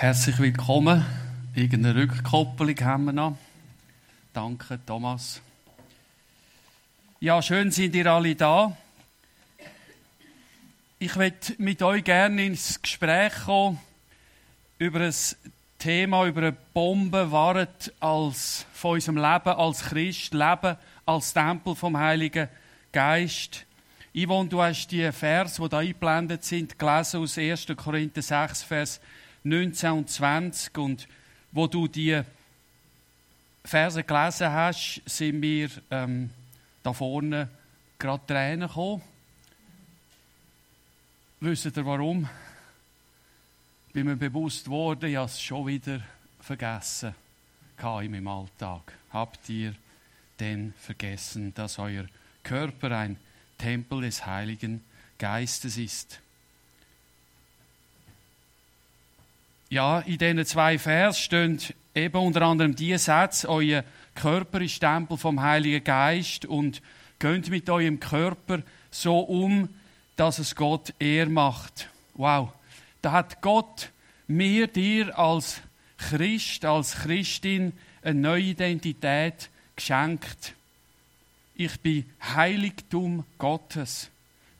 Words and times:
Herzlich 0.00 0.38
willkommen. 0.38 1.04
Irgendeine 1.56 1.96
Rückkoppelung 1.96 2.80
haben 2.82 3.04
wir 3.06 3.12
noch. 3.12 3.36
Danke, 4.32 4.78
Thomas. 4.86 5.42
Ja, 7.18 7.42
schön 7.42 7.72
sind 7.72 7.96
ihr 7.96 8.06
alle 8.06 8.36
da. 8.36 8.76
Ich 11.00 11.16
möchte 11.16 11.56
mit 11.58 11.82
euch 11.82 12.04
gerne 12.04 12.46
ins 12.46 12.80
Gespräch 12.80 13.32
kommen 13.44 13.80
über 14.78 15.00
ein 15.00 15.14
Thema, 15.80 16.26
über 16.26 16.42
eine 16.42 16.52
Bombe, 16.52 17.32
Wahrheit 17.32 17.92
als, 17.98 18.66
von 18.72 18.92
unserem 18.92 19.16
Leben 19.16 19.48
als 19.48 19.80
Christ, 19.80 20.32
Leben 20.32 20.76
als 21.06 21.32
Tempel 21.32 21.74
vom 21.74 21.98
Heiligen 21.98 22.46
Geist. 22.92 23.66
Yvonne, 24.14 24.48
du 24.48 24.62
hast 24.62 24.92
die 24.92 25.10
Vers, 25.10 25.56
die 25.56 25.68
da 25.68 25.78
eingeblendet 25.78 26.44
sind, 26.44 26.78
gelesen 26.78 27.20
aus 27.20 27.36
1. 27.36 27.66
Korinther 27.76 28.22
6, 28.22 28.62
Vers 28.62 29.00
19 29.44 29.90
und 29.90 30.10
20. 30.10 30.76
Und 30.78 31.08
wo 31.52 31.66
du 31.66 31.88
die 31.88 32.22
Verse 33.64 34.02
gelesen 34.02 34.50
hast, 34.50 35.02
sind 35.06 35.40
mir 35.40 35.68
ähm, 35.90 36.30
da 36.82 36.92
vorne 36.92 37.48
gerade 37.98 38.26
Tränen 38.26 38.68
gekommen. 38.68 39.02
Wisst 41.40 41.76
ihr 41.76 41.86
warum? 41.86 42.28
Bin 43.92 44.06
mir 44.06 44.16
bewusst 44.16 44.64
geworden, 44.64 45.10
ich 45.10 45.16
habe 45.16 45.26
es 45.26 45.40
schon 45.40 45.66
wieder 45.66 46.00
vergessen 46.40 47.14
in 47.80 48.10
meinem 48.10 48.28
Alltag. 48.28 48.92
Habt 49.12 49.48
ihr 49.48 49.74
denn 50.40 50.74
vergessen, 50.78 51.54
dass 51.54 51.78
euer 51.78 52.06
Körper 52.42 52.96
ein 52.96 53.16
Tempel 53.56 54.02
des 54.02 54.26
Heiligen 54.26 54.82
Geistes 55.18 55.76
ist? 55.76 56.20
Ja, 59.70 60.00
in 60.00 60.16
diesen 60.16 60.46
zwei 60.46 60.78
Vers 60.78 61.18
stehen 61.18 61.60
eben 61.94 62.16
unter 62.16 62.42
anderem 62.42 62.74
die 62.74 62.96
Sätze, 62.96 63.50
euer 63.50 63.84
Körper 64.14 64.62
ist 64.62 64.80
Tempel 64.80 65.18
vom 65.18 65.42
Heiligen 65.42 65.84
Geist 65.84 66.46
und 66.46 66.80
geht 67.18 67.50
mit 67.50 67.68
eurem 67.68 68.00
Körper 68.00 68.62
so 68.90 69.20
um, 69.20 69.68
dass 70.16 70.38
es 70.38 70.54
Gott 70.54 70.94
ehr 70.98 71.28
macht. 71.28 71.90
Wow. 72.14 72.50
Da 73.02 73.12
hat 73.12 73.42
Gott 73.42 73.90
mir, 74.26 74.68
dir 74.68 75.18
als 75.18 75.60
Christ, 75.98 76.64
als 76.64 76.94
Christin 76.94 77.74
eine 78.02 78.18
neue 78.18 78.42
Identität 78.44 79.50
geschenkt. 79.76 80.54
Ich 81.54 81.78
bin 81.80 82.08
Heiligtum 82.34 83.24
Gottes. 83.36 84.08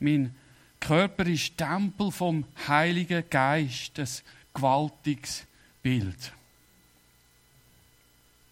Mein 0.00 0.34
Körper 0.80 1.26
ist 1.26 1.56
Tempel 1.56 2.10
vom 2.12 2.44
Heiligen 2.68 3.24
Geist. 3.30 3.96
Das 3.96 4.22
gewaltiges 4.54 5.46
Bild. 5.82 6.32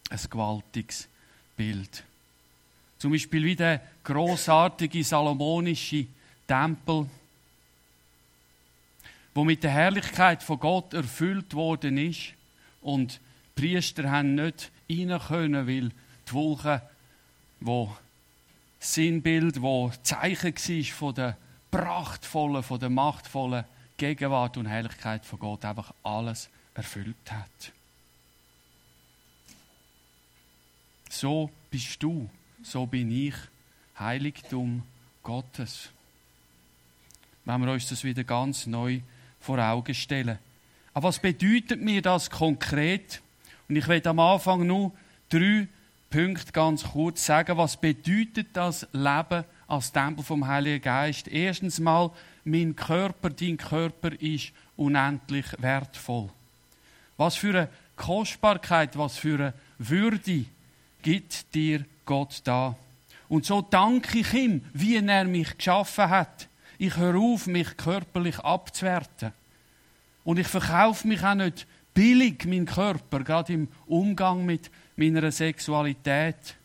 Ein 0.08 0.20
gewaltiges 0.30 1.08
Bild. 1.56 2.05
Zum 2.98 3.12
Beispiel 3.12 3.44
wie 3.44 3.56
der 3.56 3.83
großartige 4.05 5.05
salomonische 5.05 6.06
Tempel, 6.47 7.08
wo 9.34 9.44
mit 9.44 9.62
der 9.62 9.70
Herrlichkeit 9.70 10.42
von 10.42 10.58
Gott 10.58 10.94
erfüllt 10.94 11.53
worden 11.55 11.98
ist 11.98 12.33
und 12.81 13.20
die 13.56 13.62
Priester 13.62 14.10
haben 14.10 14.34
nicht 14.34 14.70
rein 14.88 15.19
können, 15.19 15.66
weil 15.66 15.91
die 16.28 16.33
Wolke, 16.33 16.83
wo 17.60 17.94
Sinnbild, 18.78 19.60
wo 19.60 19.91
Zeichen 20.03 20.55
war 20.55 20.84
von 20.94 21.14
der 21.14 21.36
prachtvollen, 21.70 22.62
von 22.62 22.81
der 22.81 22.91
machtvollen 22.91 23.64
Gegenwart 23.97 24.56
und 24.56 24.66
Herrlichkeit 24.66 25.25
von 25.25 25.39
Gott 25.39 25.64
einfach 25.64 25.92
alles 26.02 26.48
erfüllt 26.75 27.16
hat. 27.30 27.72
So 31.08 31.50
bist 31.70 32.03
du, 32.03 32.28
so 32.62 32.87
bin 32.87 33.10
ich, 33.10 33.34
Heiligtum 33.98 34.82
Gottes. 35.22 35.91
Wenn 37.44 37.65
wir 37.65 37.72
uns 37.72 37.88
das 37.88 38.04
wieder 38.04 38.25
ganz 38.25 38.66
neu 38.66 39.00
vor 39.41 39.59
Augen 39.59 39.94
stellen. 39.94 40.38
Aber 40.93 41.09
was 41.09 41.20
bedeutet 41.20 41.81
mir 41.81 42.03
das 42.03 42.31
konkret? 42.31 43.22
Und 43.69 43.76
ich 43.76 43.88
werde 43.88 44.10
am 44.10 44.19
Anfang 44.19 44.66
nur 44.66 44.93
drei 45.28 45.69
Punkte 46.10 46.53
ganz 46.53 46.84
kurz 46.84 47.25
sagen. 47.25 47.56
Was 47.56 47.81
bedeutet 47.81 48.49
das 48.54 48.87
Leben 48.93 49.44
als 49.69 49.93
Tempel 49.93 50.25
vom 50.25 50.47
Heiligen 50.47 50.82
Geist? 50.82 51.28
Erstens 51.28 51.81
mal 51.81 52.10
mein 52.44 52.77
Körper, 52.77 53.31
dein 53.31 53.56
Körper 53.56 54.12
ist 54.21 54.53
unendlich 54.77 55.47
wertvoll. 55.59 56.31
Was 57.16 57.37
für 57.37 57.50
eine 57.50 57.69
Kostbarkeit, 57.97 58.97
was 58.97 59.19
für 59.19 59.34
eine 59.34 59.55
Würde 59.78 60.44
gibt 61.03 61.55
dir 61.55 61.84
Gott 62.05 62.41
da. 62.44 62.76
Und 63.28 63.44
so 63.44 63.62
danke 63.62 64.19
ich 64.19 64.32
ihm, 64.34 64.62
wie 64.72 64.97
er 64.97 65.25
mich 65.25 65.56
geschaffen 65.56 66.10
hat. 66.10 66.49
Ich 66.78 66.97
höre 66.97 67.19
auf, 67.19 67.47
mich 67.47 67.76
körperlich 67.76 68.38
abzuwerten. 68.41 69.32
Und 70.25 70.38
ich 70.38 70.47
verkaufe 70.49 71.06
mich 71.06 71.22
auch 71.22 71.34
nicht 71.34 71.66
billig, 71.94 72.44
mein 72.44 72.66
Körper, 72.66 73.21
gerade 73.21 73.53
im 73.53 73.69
Umgang 73.87 74.44
mit 74.44 74.71
meiner 74.97 75.31
Sexualität. 75.32 76.56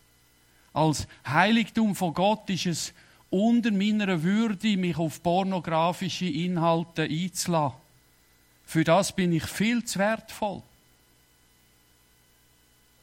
Als 0.72 1.06
Heiligtum 1.26 1.94
von 1.94 2.14
Gott 2.14 2.48
ist 2.48 2.66
es 2.66 2.94
unter 3.30 3.70
meiner 3.70 4.22
Würde, 4.22 4.76
mich 4.76 4.96
auf 4.96 5.22
pornografische 5.22 6.26
Inhalte 6.26 7.02
einzulassen. 7.02 7.78
Für 8.64 8.84
das 8.84 9.14
bin 9.14 9.32
ich 9.32 9.44
viel 9.44 9.84
zu 9.84 9.98
wertvoll. 9.98 10.62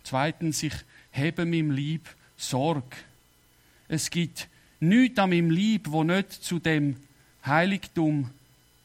Zweitens, 0.04 0.64
ich 0.64 0.74
hebe 1.12 1.46
meinem 1.46 1.72
Lieb 1.72 2.10
Sorge. 2.38 2.98
Es 3.88 4.10
gibt 4.10 4.48
nichts 4.80 5.20
an 5.20 5.30
meinem 5.30 5.52
Lieb, 5.52 5.92
wo 5.92 6.04
nicht 6.04 6.32
zu 6.32 6.60
dem 6.60 6.96
Heiligtum 7.46 8.32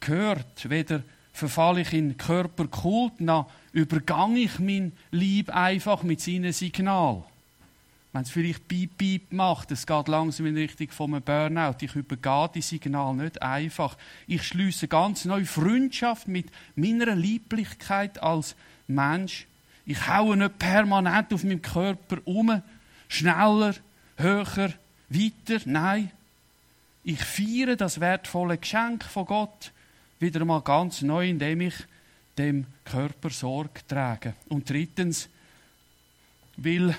gehört. 0.00 0.68
Weder 0.68 1.02
verfalle 1.32 1.82
ich 1.82 1.92
in 1.92 2.16
Körperkult, 2.16 3.20
noch 3.20 3.50
übergange 3.72 4.40
ich 4.40 4.58
mein 4.58 4.92
Lieb 5.10 5.50
einfach 5.50 6.02
mit 6.02 6.20
seinem 6.20 6.52
Signal 6.52 7.24
wenn 8.14 8.22
es 8.22 8.30
vielleicht 8.30 8.68
Piep, 8.68 8.96
Piep 8.96 9.32
macht, 9.32 9.72
es 9.72 9.88
geht 9.88 10.06
langsam 10.06 10.46
in 10.46 10.56
Richtung 10.56 10.88
von 10.92 11.12
einem 11.12 11.22
Burnout. 11.24 11.78
Ich 11.80 11.96
übergehe 11.96 12.48
die 12.54 12.62
Signal 12.62 13.12
nicht 13.12 13.42
einfach. 13.42 13.98
Ich 14.28 14.44
schließe 14.44 14.86
ganz 14.86 15.24
neue 15.24 15.44
Freundschaft 15.44 16.28
mit 16.28 16.46
meiner 16.76 17.16
Lieblichkeit 17.16 18.22
als 18.22 18.54
Mensch. 18.86 19.48
Ich 19.84 20.06
haue 20.06 20.36
nicht 20.36 20.60
permanent 20.60 21.34
auf 21.34 21.42
meinem 21.42 21.60
Körper 21.60 22.18
um, 22.24 22.62
schneller, 23.08 23.74
höher, 24.16 24.72
weiter. 25.08 25.60
Nein, 25.64 26.12
ich 27.02 27.18
feiere 27.18 27.74
das 27.74 27.98
wertvolle 27.98 28.58
Geschenk 28.58 29.02
von 29.02 29.26
Gott 29.26 29.72
wieder 30.20 30.40
einmal 30.40 30.60
ganz 30.60 31.02
neu, 31.02 31.30
indem 31.30 31.62
ich 31.62 31.74
dem 32.38 32.66
Körper 32.84 33.30
Sorge 33.30 33.80
trage. 33.88 34.34
Und 34.48 34.70
drittens, 34.70 35.28
weil 36.56 36.94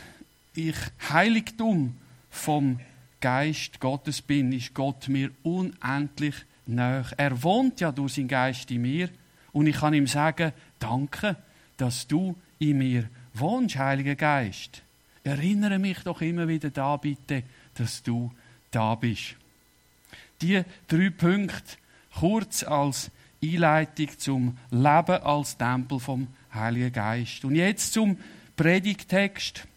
ich 0.56 0.76
Heiligtum 1.10 1.96
vom 2.30 2.80
Geist 3.22 3.80
Gottes 3.80 4.22
bin, 4.22 4.52
ist 4.52 4.74
Gott 4.74 5.08
mir 5.08 5.32
unendlich 5.44 6.36
nahe. 6.66 7.06
Er 7.18 7.44
wohnt 7.44 7.82
ja 7.82 7.92
durch 7.92 8.14
seinen 8.14 8.28
Geist 8.28 8.70
in 8.72 8.82
mir 8.82 9.10
und 9.52 9.68
ich 9.68 9.78
kann 9.78 9.94
ihm 9.94 10.08
sagen, 10.08 10.52
danke, 10.80 11.36
dass 11.78 12.08
du 12.08 12.36
in 12.60 12.78
mir 12.78 13.10
wohnst, 13.34 13.78
Heiliger 13.78 14.16
Geist. 14.16 14.82
Erinnere 15.24 15.80
mich 15.80 16.00
doch 16.00 16.22
immer 16.22 16.48
wieder 16.48 16.70
da, 16.70 16.98
bitte, 16.98 17.44
dass 17.74 18.04
du 18.04 18.32
da 18.72 18.96
bist. 18.96 19.36
Die 20.42 20.62
drei 20.88 21.10
Punkte 21.10 21.78
kurz 22.14 22.64
als 22.64 23.10
Einleitung 23.44 24.10
zum 24.18 24.58
Leben 24.72 25.24
als 25.24 25.58
Tempel 25.58 26.00
vom 26.00 26.28
Heiligen 26.54 26.92
Geist. 26.92 27.44
Und 27.46 27.56
jetzt 27.56 27.94
zum 27.94 28.18
Predigtext. 28.56 29.68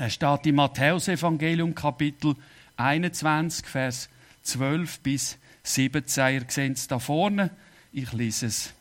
Er 0.00 0.10
steht 0.10 0.46
im 0.46 0.54
Matthäusevangelium 0.54 1.74
Kapitel 1.74 2.36
21, 2.76 3.66
Vers 3.66 4.08
12 4.42 5.00
bis 5.00 5.38
17. 5.64 6.34
Ihr 6.34 6.44
seht 6.46 6.76
es 6.76 6.86
da 6.86 7.00
vorne. 7.00 7.50
Ich 7.92 8.12
lese 8.12 8.46
es. 8.46 8.72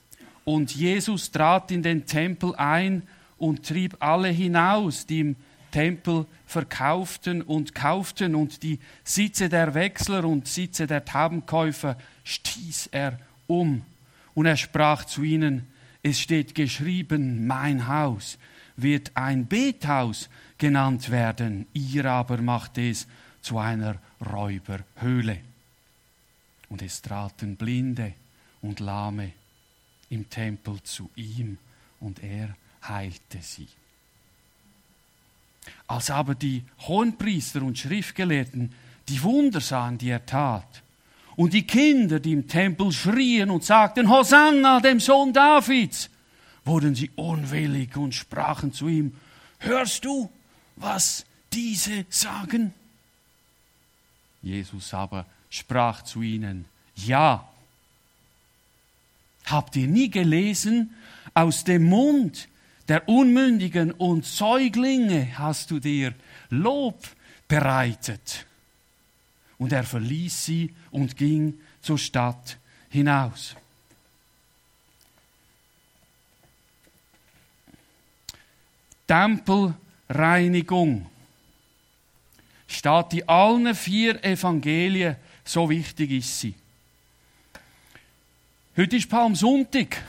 Und 0.45 0.75
Jesus 0.75 1.31
trat 1.31 1.71
in 1.71 1.81
den 1.81 2.05
Tempel 2.05 2.53
ein 2.55 3.01
und 3.39 3.65
trieb 3.65 3.97
alle 3.99 4.27
hinaus, 4.27 5.07
die 5.07 5.21
im 5.21 5.35
Tempel 5.71 6.27
verkauften 6.45 7.41
und 7.41 7.73
kauften, 7.73 8.35
und 8.35 8.61
die 8.61 8.77
Sitze 9.03 9.49
der 9.49 9.73
Wechsler 9.73 10.23
und 10.23 10.47
Sitze 10.47 10.85
der 10.85 11.03
Taubenkäufer 11.03 11.97
stieß 12.25 12.89
er 12.91 13.19
um. 13.47 13.81
Und 14.35 14.45
er 14.45 14.55
sprach 14.55 15.03
zu 15.03 15.23
ihnen, 15.23 15.65
es 16.03 16.19
steht 16.19 16.53
geschrieben, 16.53 17.47
mein 17.47 17.87
Haus 17.87 18.37
wird 18.77 19.11
ein 19.15 19.47
Bethaus 19.47 20.29
genannt 20.57 21.09
werden. 21.09 21.67
Ihr 21.73 22.05
aber 22.05 22.41
macht 22.41 22.77
es 22.77 23.07
zu 23.41 23.57
einer 23.57 23.97
Räuberhöhle. 24.25 25.39
Und 26.69 26.81
es 26.81 27.01
traten 27.01 27.55
Blinde 27.55 28.13
und 28.61 28.79
Lahme 28.79 29.31
im 30.09 30.29
Tempel 30.29 30.81
zu 30.83 31.09
ihm 31.15 31.57
und 31.99 32.23
er 32.23 32.55
heilte 32.87 33.39
sie. 33.41 33.67
Als 35.87 36.09
aber 36.09 36.35
die 36.35 36.63
Hohenpriester 36.87 37.61
und 37.61 37.77
Schriftgelehrten 37.77 38.73
die 39.09 39.21
Wunder 39.23 39.61
sahen, 39.61 39.97
die 39.97 40.09
er 40.09 40.25
tat, 40.25 40.83
und 41.35 41.53
die 41.53 41.67
Kinder, 41.67 42.19
die 42.19 42.33
im 42.33 42.47
Tempel 42.47 42.91
schrien 42.91 43.51
und 43.51 43.63
sagten, 43.63 44.09
Hosanna, 44.09 44.79
dem 44.79 44.99
Sohn 44.99 45.31
Davids, 45.31 46.09
wurden 46.67 46.95
sie 46.95 47.09
unwillig 47.15 47.95
und 47.97 48.13
sprachen 48.13 48.73
zu 48.73 48.87
ihm, 48.87 49.15
hörst 49.59 50.05
du, 50.05 50.29
was 50.75 51.25
diese 51.51 52.05
sagen? 52.09 52.73
Jesus 54.41 54.93
aber 54.93 55.25
sprach 55.49 56.03
zu 56.03 56.21
ihnen, 56.21 56.65
ja. 56.95 57.47
Habt 59.45 59.75
ihr 59.75 59.87
nie 59.87 60.09
gelesen, 60.09 60.93
aus 61.33 61.63
dem 61.63 61.85
Mund 61.85 62.47
der 62.87 63.07
Unmündigen 63.07 63.91
und 63.91 64.25
Säuglinge 64.25 65.37
hast 65.37 65.71
du 65.71 65.79
dir 65.79 66.13
Lob 66.49 67.07
bereitet? 67.47 68.45
Und 69.57 69.71
er 69.71 69.83
verließ 69.83 70.45
sie 70.45 70.75
und 70.91 71.17
ging 71.17 71.59
zur 71.81 71.97
Stadt 71.97 72.57
hinaus. 72.89 73.55
Tempelreinigung 79.07 81.05
steht 82.67 83.13
in 83.13 83.29
allen 83.29 83.73
vier 83.73 84.23
Evangelien, 84.23 85.15
so 85.43 85.69
wichtig 85.69 86.11
ist 86.11 86.39
sie. 86.39 86.53
Heute 88.75 88.97
ist 88.97 89.09
Palmsonntag, 89.09 90.03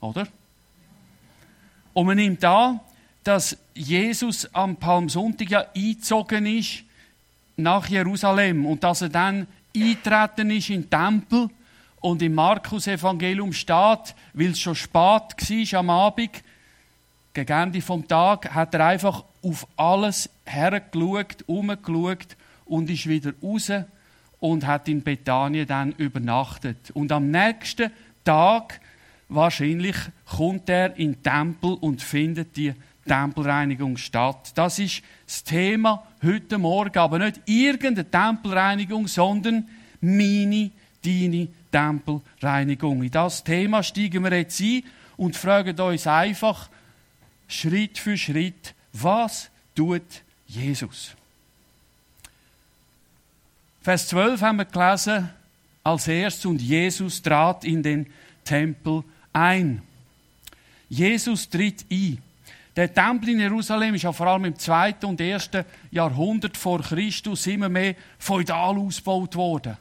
oder? 0.00 0.28
Und 1.94 2.06
man 2.06 2.16
nimmt 2.16 2.44
an, 2.44 2.80
dass 3.24 3.56
Jesus 3.74 4.52
am 4.54 4.76
Palmsonntag 4.76 5.50
ja 5.50 5.66
eingezogen 5.74 6.46
ist 6.46 6.84
nach 7.56 7.88
Jerusalem 7.88 8.66
und 8.66 8.84
dass 8.84 9.02
er 9.02 9.08
dann 9.08 9.46
eintreten 9.74 10.50
ist 10.50 10.70
in 10.70 10.82
den 10.82 10.90
Tempel 10.90 11.48
und 12.00 12.20
im 12.20 12.34
Markus-Evangelium 12.34 13.52
steht, 13.52 14.14
weil 14.34 14.50
es 14.50 14.60
schon 14.60 14.74
spät 14.74 14.94
war 14.94 15.78
am 15.78 15.90
Abend, 15.90 16.42
gegen 17.34 17.52
Ende 17.52 17.80
vom 17.80 18.06
Tag, 18.06 18.54
hat 18.54 18.74
er 18.74 18.86
einfach 18.86 19.24
auf 19.42 19.66
alles 19.76 20.30
hergeschaut, 20.44 21.44
umgeschaut 21.46 22.36
und 22.64 22.90
ist 22.90 23.08
wieder 23.08 23.32
raus 23.42 23.72
und 24.38 24.66
hat 24.66 24.88
in 24.88 25.02
Bethanien 25.02 25.66
dann 25.66 25.92
übernachtet. 25.92 26.90
Und 26.92 27.12
am 27.12 27.30
nächsten 27.30 27.90
Tag 28.24 28.80
wahrscheinlich 29.28 29.96
kommt 30.26 30.68
er 30.68 30.96
in 30.96 31.12
den 31.12 31.22
Tempel 31.22 31.74
und 31.74 32.02
findet 32.02 32.56
die 32.56 32.74
Tempelreinigung 33.06 33.96
statt. 33.96 34.52
Das 34.54 34.78
ist 34.78 35.02
das 35.26 35.42
Thema 35.44 36.06
heute 36.22 36.58
Morgen, 36.58 36.98
aber 36.98 37.18
nicht 37.18 37.40
irgendeine 37.46 38.08
Tempelreinigung, 38.08 39.08
sondern 39.08 39.68
meine, 40.00 40.70
deine 41.04 41.48
Tempelreinigung. 41.70 43.02
In 43.02 43.10
das 43.10 43.42
Thema 43.42 43.82
steigen 43.82 44.22
wir 44.22 44.36
jetzt 44.36 44.60
ein 44.60 44.82
und 45.16 45.36
fragen 45.36 45.78
uns 45.80 46.06
einfach 46.06 46.68
Schritt 47.52 47.98
für 47.98 48.16
Schritt, 48.16 48.74
was 48.92 49.50
tut 49.74 50.02
Jesus? 50.46 51.14
Vers 53.82 54.08
12 54.08 54.40
haben 54.40 54.58
wir 54.58 54.64
gelesen, 54.64 55.28
als 55.84 56.08
erstes, 56.08 56.46
und 56.46 56.62
Jesus 56.62 57.20
trat 57.20 57.64
in 57.64 57.82
den 57.82 58.06
Tempel 58.44 59.02
ein. 59.32 59.82
Jesus 60.88 61.48
tritt 61.48 61.84
ein. 61.90 62.18
Der 62.76 62.92
Tempel 62.92 63.30
in 63.30 63.40
Jerusalem 63.40 63.94
ist 63.94 64.02
ja 64.02 64.12
vor 64.12 64.28
allem 64.28 64.46
im 64.46 64.58
zweiten 64.58 65.06
und 65.06 65.20
ersten 65.20 65.64
Jahrhundert 65.90 66.56
vor 66.56 66.80
Christus 66.80 67.46
immer 67.46 67.68
mehr 67.68 67.96
feudal 68.18 68.78
ausgebaut 68.78 69.36
worden. 69.36 69.76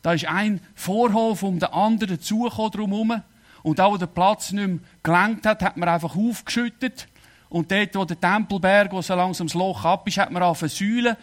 Da 0.00 0.14
ist 0.14 0.24
ein 0.24 0.60
Vorhof 0.74 1.42
um 1.42 1.58
den 1.58 1.68
anderen 1.70 2.16
dazugekommen 2.16 2.70
drumherum. 2.70 3.22
Und 3.62 3.78
wo 3.78 3.96
der 3.98 4.06
Platz 4.06 4.52
nicht 4.52 4.66
mehr 4.66 4.78
gelenkt 5.02 5.44
hat, 5.44 5.60
hat 5.60 5.76
man 5.76 5.88
einfach 5.88 6.16
aufgeschüttet. 6.16 7.08
Und 7.50 7.70
dort, 7.70 7.94
wo 7.96 8.04
der 8.04 8.18
Tempelberg, 8.18 8.92
wo 8.92 9.02
so 9.02 9.14
langsam 9.14 9.48
das 9.48 9.54
Loch 9.54 9.84
ab 9.84 10.06
ist, 10.06 10.18
hat 10.18 10.30
man 10.30 10.42
auf 10.42 10.62
eine 10.62 10.68
Säule 10.68 11.16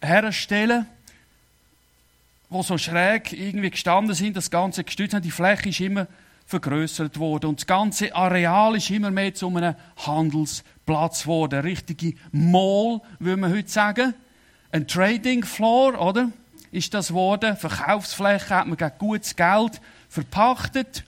herstellen, 0.00 0.86
wo 2.48 2.62
so 2.62 2.78
schräg 2.78 3.32
irgendwie 3.32 3.70
gestanden 3.70 4.14
sind, 4.14 4.36
das 4.36 4.50
Ganze 4.50 4.84
gestützt 4.84 5.14
haben. 5.14 5.22
Die 5.22 5.32
Fläche 5.32 5.68
ist 5.68 5.80
immer 5.80 6.06
vergrößert 6.46 7.18
worden. 7.18 7.46
Und 7.46 7.60
das 7.60 7.66
ganze 7.66 8.14
Areal 8.14 8.76
ist 8.76 8.88
immer 8.90 9.10
mehr 9.10 9.34
zu 9.34 9.48
einem 9.48 9.74
Handelsplatz 10.06 11.22
geworden. 11.22 11.58
Eine 11.58 11.64
richtige 11.64 12.14
Mall, 12.30 13.00
würde 13.18 13.40
man 13.40 13.52
heute 13.52 13.68
sagen. 13.68 14.14
Ein 14.70 14.86
Trading 14.86 15.44
Floor, 15.44 16.00
oder? 16.00 16.30
Ist 16.70 16.94
das 16.94 17.08
geworden. 17.08 17.56
Verkaufsfläche 17.56 18.54
hat 18.54 18.68
man 18.68 18.76
gegen 18.76 18.92
gutes 18.98 19.34
Geld 19.34 19.80
verpachtet 20.08 21.04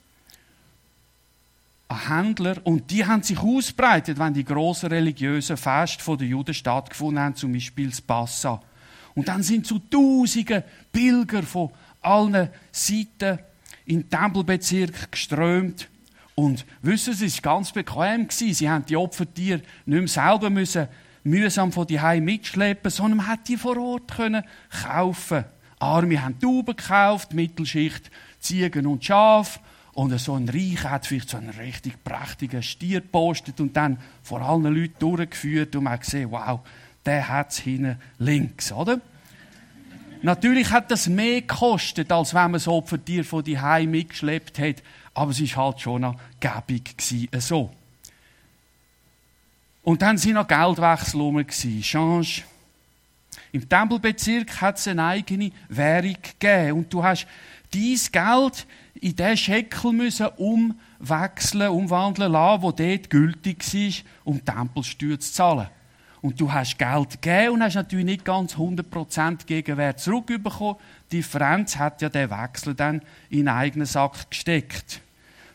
Händler 1.89 2.57
und 2.65 2.91
die 2.91 3.07
haben 3.07 3.23
sich 3.23 3.39
ausbreitet, 3.39 4.19
wenn 4.19 4.35
die 4.35 4.45
großen 4.45 4.89
religiösen 4.89 5.57
Feste 5.57 6.17
der 6.17 6.27
Juden 6.27 6.55
stattgefunden 6.55 7.23
haben, 7.23 7.37
zum 7.37 7.53
Beispiel 7.53 7.91
das 7.91 8.01
Passa. 8.01 8.61
Und 9.15 9.29
dann 9.29 9.43
sind 9.43 9.67
zu 9.67 9.79
Tausenden 9.79 10.65
Pilger 10.93 11.43
von 11.43 11.71
allen 12.03 12.51
Seiten 12.73 13.39
in 13.87 14.01
den 14.01 14.11
Tempelbezirk 14.11 15.13
geströmt. 15.13 15.89
Und 16.35 16.67
wissen 16.83 17.15
Sie, 17.15 17.27
es 17.27 17.43
war 17.43 17.55
ganz 17.55 17.73
bequem. 17.73 18.29
Sie 18.31 18.69
haben 18.69 18.85
die 18.85 18.97
Opfertiere 18.97 19.63
nicht 19.87 19.99
mehr 19.99 20.09
selber 20.09 20.51
müssen, 20.51 20.89
mühsam 21.25 21.73
von 21.73 21.87
die 21.87 21.99
mitschleppen, 22.21 22.91
sondern 22.91 23.19
man 23.19 23.29
hat 23.29 23.49
die 23.49 23.57
vor 23.57 23.77
Ort 23.79 24.15
können 24.15 24.45
kaufen. 24.83 25.45
Arme 25.79 26.23
haben 26.23 26.39
Tauben 26.39 26.77
gekauft, 26.77 27.33
Mittelschicht 27.33 28.11
Ziegen 28.39 28.87
und 28.87 29.05
Schafe. 29.05 29.61
Und 29.97 30.19
so 30.21 30.35
ein 30.35 30.47
Reich 30.51 30.85
hat 30.85 31.07
vielleicht 31.07 31.31
so 31.31 31.39
einen 31.39 31.49
richtig 31.49 32.05
prächtigen 32.05 32.63
Stier 32.63 33.01
gepostet 33.01 33.59
und 33.61 33.75
dann 33.75 33.97
vor 34.23 34.43
allen 34.43 34.65
Leuten 34.65 34.99
durchgeführt 34.99 35.75
und 35.75 35.85
man 35.85 35.99
gesehen, 35.99 36.31
wow, 36.33 36.61
der 37.07 37.27
hat 37.27 37.53
es 37.53 37.61
hinten 37.61 37.97
links, 38.19 38.71
oder? 38.73 39.01
Natürlich 40.21 40.71
hat 40.71 40.91
das 40.91 41.09
mehr 41.09 41.41
gekostet, 41.41 42.13
als 42.13 42.35
wenn 42.35 42.43
man 42.43 42.53
das 42.53 42.69
Opfertier 42.69 43.25
von 43.25 43.43
die 43.43 43.59
Heim 43.59 43.91
mitgeschleppt 43.91 44.59
hat, 44.59 44.83
aber 45.15 45.31
es 45.31 45.41
war 45.57 45.65
halt 45.65 45.81
schon 45.81 46.03
noch 46.03 46.21
gäbig 46.41 46.99
gewesen, 46.99 47.29
so. 47.41 47.71
Und 49.83 50.03
dann 50.03 50.19
sind 50.19 50.35
noch 50.35 50.47
Geldwechsel 50.47 51.21
rum, 51.23 51.43
Change. 51.47 52.43
Im 53.51 53.67
Tempelbezirk 53.67 54.61
hat 54.61 54.77
es 54.77 54.89
eine 54.89 55.07
eigene 55.07 55.53
Währung 55.71 56.17
gegeben 56.39 56.73
und 56.73 56.93
du 56.93 57.03
hast 57.03 57.27
dein 57.73 57.99
Geld 58.13 58.67
in 59.01 59.17
den 59.17 59.37
Scheckel 59.37 59.93
müssen 59.93 60.29
umwechseln, 60.37 61.71
umwandeln 61.71 62.33
lassen, 62.33 62.63
wo 62.63 62.73
dort 62.73 63.11
gültig 63.11 63.75
war, 63.75 63.93
um 64.25 64.45
Tempelsteuer 64.45 65.19
zu 65.19 65.33
zahlen. 65.33 65.69
Und 66.23 66.41
du 66.41 66.53
hast 66.53 66.79
Geld 66.79 67.23
gegeben 67.23 67.55
und 67.55 67.63
hast 67.63 67.75
natürlich 67.75 68.07
nicht 68.07 68.25
ganz 68.25 68.55
100% 68.55 69.47
Gegenwert 69.47 70.01
zurückbekommen. 70.01 70.77
Die 71.11 71.19
Differenz 71.19 71.77
hat 71.77 72.03
ja 72.03 72.09
der 72.09 72.31
Wechsel 72.31 72.75
dann 72.75 73.03
in 73.29 73.41
den 73.41 73.49
eigenen 73.49 73.87
Sack 73.87 74.31
gesteckt. 74.31 75.01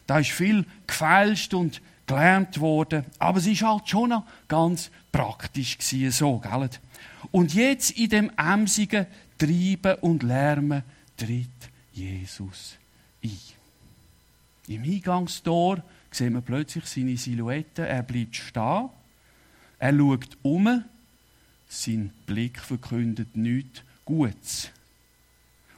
Da 0.08 0.20
ist 0.20 0.32
viel 0.32 0.66
gefälscht 0.88 1.54
und 1.54 1.82
gelernt 2.08 2.60
worden, 2.60 3.06
aber 3.20 3.40
es 3.40 3.48
ist 3.48 3.64
halt 3.64 3.88
schon 3.88 4.10
noch 4.10 4.26
ganz 4.48 4.92
praktisch 5.12 5.78
gewesen, 5.78 6.12
so, 6.12 6.40
gell? 6.40 6.70
Und 7.32 7.54
jetzt 7.54 7.92
in 7.92 8.10
dem 8.10 8.32
emsigen 8.38 9.08
Treiben 9.38 9.96
und 10.02 10.24
Lärmen 10.24 10.84
tritt 11.18 11.50
Jesus 11.94 12.81
ein. 13.24 13.38
Im 14.68 14.84
Eingangstor 14.84 15.84
sehen 16.12 16.34
wir 16.34 16.42
plötzlich 16.42 16.86
seine 16.86 17.18
Silhouette. 17.18 17.88
Er 17.88 18.04
bleibt 18.04 18.36
stehen. 18.36 18.90
Er 19.80 19.98
schaut 19.98 20.38
um. 20.44 20.84
Sein 21.68 22.12
Blick 22.25 22.60
verkündet 22.60 23.36
nichts 23.36 23.82
Gutes. 24.06 24.72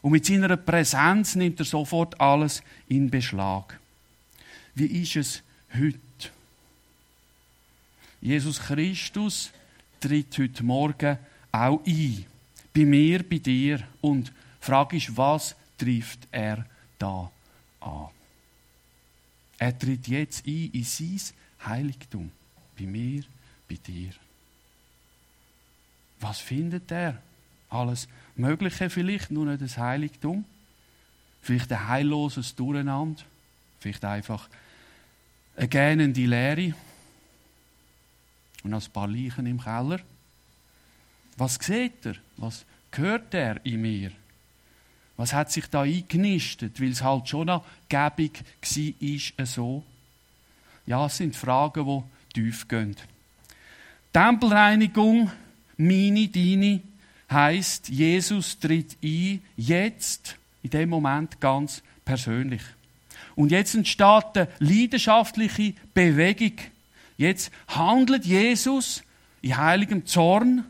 Und 0.02 0.12
mit 0.12 0.26
seiner 0.26 0.58
Präsenz 0.58 1.36
nimmt 1.36 1.60
er 1.60 1.66
sofort 1.66 2.20
alles 2.20 2.62
in 2.88 3.10
Beschlag. 3.10 3.80
Wie 4.76 5.02
ist 5.02 5.16
es 5.16 5.44
heute? 5.74 6.00
Jesus 8.20 8.60
Christus 8.60 9.52
tritt 10.00 10.38
heute 10.38 10.64
Morgen 10.64 11.18
auch 11.52 11.82
ein. 11.86 12.26
Bei 12.74 12.86
mir, 12.86 13.24
bei 13.24 13.38
dir. 13.38 13.82
Und 14.02 14.28
die 14.28 14.66
Frage 14.66 14.98
ist, 14.98 15.16
was 15.16 15.56
trifft 15.78 16.28
er 16.32 16.66
da 17.04 17.32
an. 17.82 18.10
Er 19.58 19.78
tritt 19.78 20.08
jetzt 20.08 20.46
ein 20.48 20.72
in 20.72 20.84
sein 20.84 21.20
Heiligtum. 21.66 22.32
Bei 22.78 22.86
mir, 22.86 23.24
bei 23.70 23.76
dir. 23.76 24.12
Was 26.20 26.40
findet 26.40 26.92
er? 26.92 27.22
Alles 27.70 28.08
Mögliche 28.36 28.90
vielleicht, 28.90 29.32
nur 29.32 29.46
nicht 29.46 29.62
das 29.62 29.78
Heiligtum. 29.78 30.46
Vielleicht 31.42 31.72
ein 31.72 31.88
heilloses 31.88 32.56
Durcheinander. 32.56 33.24
Vielleicht 33.80 34.06
einfach 34.06 34.50
eine 35.56 35.68
gähnende 35.68 36.26
Leere 36.26 36.74
und 38.64 38.74
ein 38.74 38.92
paar 38.92 39.08
Leichen 39.08 39.46
im 39.46 39.62
Keller. 39.62 40.00
Was 41.38 41.56
sieht 41.56 42.06
er? 42.06 42.16
Was 42.38 42.66
hört 42.92 43.34
er 43.34 43.64
in 43.66 43.82
mir? 43.82 44.12
Was 45.18 45.34
hat 45.34 45.52
sich 45.52 45.68
da 45.68 45.82
eingenistet, 45.82 46.82
weil 46.82 46.92
es 46.92 47.04
halt 47.04 47.30
schon 47.30 47.48
noch 47.48 47.66
gäbig 47.88 48.44
war, 49.38 49.46
so? 49.46 49.84
Ja, 50.86 51.06
es 51.06 51.18
sind 51.18 51.36
Fragen, 51.36 52.04
die 52.36 52.42
tief 52.42 52.68
gehen. 52.68 52.96
Tempelreinigung, 54.12 55.32
meine, 55.78 56.28
deine, 56.28 56.82
heißt, 57.32 57.90
Jesus 57.90 58.60
tritt 58.60 58.98
ein, 59.04 59.42
jetzt, 59.56 60.38
in 60.62 60.70
dem 60.72 60.90
Moment 60.90 61.40
ganz 61.40 61.82
persönlich. 62.06 62.62
Und 63.36 63.52
jetzt 63.52 63.76
entsteht 63.76 64.36
eine 64.36 64.48
leidenschaftliche 64.60 65.74
Bewegung. 65.94 66.54
Jetzt 67.18 67.52
handelt 67.68 68.26
Jesus 68.26 69.04
in 69.42 69.58
heiligem 69.58 70.06
Zorn 70.06 70.66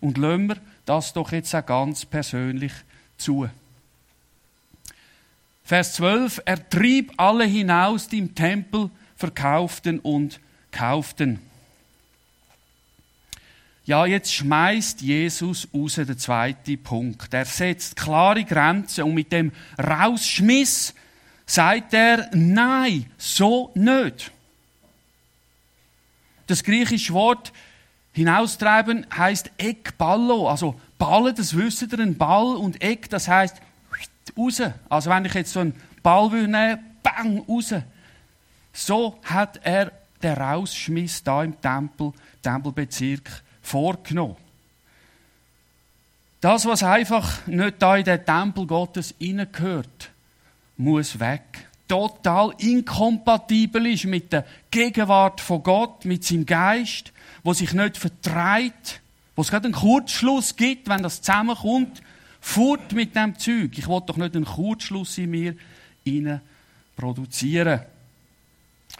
und 0.00 0.18
wir 0.48 0.56
das 0.86 1.12
doch 1.12 1.32
jetzt 1.32 1.54
auch 1.54 1.66
ganz 1.66 2.04
persönlich 2.04 2.72
zu. 3.16 3.48
Vers 5.64 5.94
12. 5.94 6.42
Er 6.44 6.68
trieb 6.68 7.12
alle 7.16 7.44
hinaus, 7.44 8.06
die 8.08 8.18
im 8.18 8.34
Tempel 8.34 8.90
verkauften 9.16 9.98
und 9.98 10.38
kauften. 10.70 11.40
Ja, 13.86 14.06
jetzt 14.06 14.32
schmeißt 14.32 15.00
Jesus 15.00 15.68
raus 15.74 15.94
der 15.94 16.16
zweite 16.16 16.76
Punkt. 16.76 17.32
Er 17.32 17.44
setzt 17.44 17.96
klare 17.96 18.44
Grenzen 18.44 19.04
und 19.04 19.14
mit 19.14 19.32
dem 19.32 19.52
Rausschmiss 19.78 20.94
sagt 21.46 21.92
er, 21.92 22.30
nein, 22.34 23.06
so 23.18 23.70
nicht. 23.74 24.32
Das 26.46 26.62
griechische 26.62 27.12
Wort 27.12 27.52
hinaustreiben 28.12 29.06
heißt 29.14 29.50
Ekballo, 29.58 30.48
also 30.48 30.78
Ballen, 30.98 31.34
das 31.34 31.56
wisst 31.56 31.82
ihr, 31.82 31.98
ein 31.98 32.16
Ball 32.16 32.56
und 32.56 32.82
Eck, 32.82 33.10
das 33.10 33.28
heißt 33.28 33.60
raus. 34.36 34.62
Also 34.88 35.10
wenn 35.10 35.24
ich 35.24 35.34
jetzt 35.34 35.52
so 35.52 35.60
einen 35.60 35.74
Ball 36.02 36.28
nehmen 36.30 36.78
bang, 37.02 37.44
raus. 37.48 37.74
So 38.72 39.18
hat 39.24 39.60
er 39.62 39.92
den 40.22 40.34
Rausschmiss 40.34 41.22
da 41.22 41.44
im 41.44 41.60
Tempel, 41.60 42.12
Tempelbezirk 42.42 43.42
vorgenommen. 43.62 44.36
Das, 46.40 46.66
was 46.66 46.82
einfach 46.82 47.46
nicht 47.46 47.80
da 47.80 47.96
in 47.96 48.04
den 48.04 48.24
Tempel 48.24 48.66
Gottes 48.66 49.14
hineingehört, 49.18 50.10
muss 50.76 51.18
weg. 51.18 51.68
Total 51.88 52.52
inkompatibel 52.58 53.86
ist 53.86 54.04
mit 54.04 54.32
der 54.32 54.44
Gegenwart 54.70 55.40
von 55.40 55.62
Gott, 55.62 56.04
mit 56.04 56.24
seinem 56.24 56.44
Geist, 56.44 57.12
wo 57.42 57.52
sich 57.52 57.72
nicht 57.72 57.96
vertreibt, 57.96 59.00
wo 59.36 59.42
es 59.42 59.50
gerade 59.50 59.66
einen 59.66 59.74
Kurzschluss 59.74 60.56
gibt, 60.56 60.88
wenn 60.88 61.02
das 61.02 61.22
zusammenkommt. 61.22 62.02
Furt 62.44 62.92
mit 62.92 63.16
dem 63.16 63.36
Zeug. 63.38 63.76
Ich 63.78 63.88
will 63.88 64.02
doch 64.06 64.18
nicht 64.18 64.36
einen 64.36 64.44
Kurzschluss 64.44 65.16
in 65.16 65.30
mir 65.30 65.56
hinein 66.04 66.42
produzieren. 66.94 67.80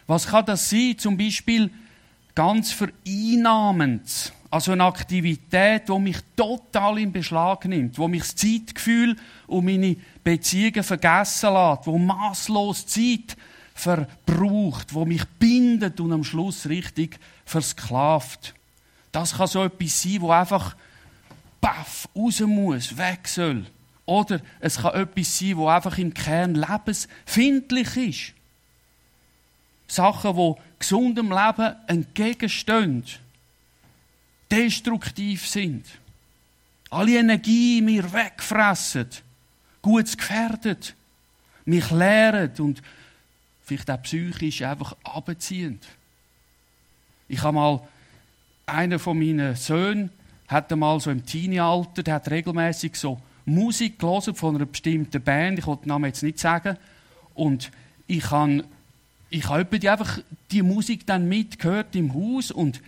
Was 0.07 0.27
kann 0.27 0.47
das 0.47 0.69
sein? 0.71 0.97
Zum 0.97 1.17
Beispiel 1.17 1.71
ganz 2.35 2.73
vereinnahmend. 2.73 4.33
Also 4.51 4.73
eine 4.73 4.85
Aktivität, 4.85 5.89
die 5.89 5.99
mich 5.99 6.17
total 6.35 6.99
in 6.99 7.13
Beschlag 7.13 7.67
nimmt, 7.67 7.99
wo 7.99 8.09
mich 8.09 8.23
das 8.23 8.35
Zeitgefühl 8.35 9.15
und 9.47 9.67
meine 9.67 9.97
Beziehungen 10.25 10.83
vergessen 10.83 11.53
lässt, 11.53 11.87
wo 11.87 11.99
maßlos 11.99 12.87
Zeit 12.87 13.37
verbraucht, 13.75 14.95
wo 14.95 15.05
mich 15.05 15.25
bindet 15.39 16.01
und 16.01 16.13
am 16.13 16.25
Schluss 16.25 16.67
richtig 16.67 17.21
versklavt. 17.45 18.55
Das 19.13 19.37
kann 19.37 19.47
so 19.47 19.63
etwas 19.63 20.03
sein, 20.03 20.23
wo 20.23 20.31
einfach 20.31 20.75
baff 21.64 22.11
raus 22.14 22.40
muss, 22.40 22.94
weg 22.99 23.26
soll. 23.26 23.64
Oder 24.04 24.40
es 24.61 24.76
kann 24.76 24.92
etwas 24.94 25.38
sein, 25.38 25.56
wo 25.56 25.66
einfach 25.66 25.97
im 25.97 26.12
Kern 26.12 26.54
lebensfindlich 26.54 27.97
ist. 27.97 28.33
Sachen, 29.88 30.37
die 30.37 30.54
gesundem 30.78 31.30
Leben 31.30 31.75
entgegenstehen 31.87 33.02
destruktiv 34.50 35.49
sind, 35.49 35.87
alle 36.90 37.18
Energie 37.18 37.80
mir 37.80 38.12
wegfressen, 38.12 39.09
gut 39.80 40.18
gefährdet, 40.18 40.94
mich 41.64 41.90
lehren 41.90 42.52
und 42.59 42.83
vielleicht 43.62 43.90
auch 43.90 44.02
psychisch 44.02 44.61
einfach 44.61 44.94
abziehend. 45.02 45.85
Ich 47.26 47.42
habe 47.42 47.54
mal 47.54 47.88
einer 48.66 48.99
von 48.99 49.18
meinen 49.18 49.56
Söhnen 49.56 50.11
hat 50.49 50.73
einmal 50.73 51.01
so 51.01 51.11
im 51.11 51.25
Teenie-Alter, 51.25 52.03
der 52.03 52.15
hat 52.15 52.31
regelmäßig 52.31 52.97
so 52.97 53.21
Musik 53.47 53.99
gelesen 53.99 54.35
von 54.35 54.57
einer 54.57 54.67
bestimmten 54.67 55.23
Band. 55.23 55.59
Ich 55.59 55.67
wollte 55.67 55.83
den 55.83 55.89
Namen 55.89 56.07
jetzt 56.07 56.23
nicht 56.23 56.39
sagen. 56.39 56.77
Und 57.35 57.71
ich 58.07 58.31
habe 58.31 58.65
ich 59.31 59.47
die 59.81 59.89
einfach 59.89 60.19
die 60.51 60.63
Musik 60.63 61.07
dann 61.07 61.29
mitgehört 61.29 61.97
im 61.97 62.15
Haus 62.15 62.51
und 62.51 62.81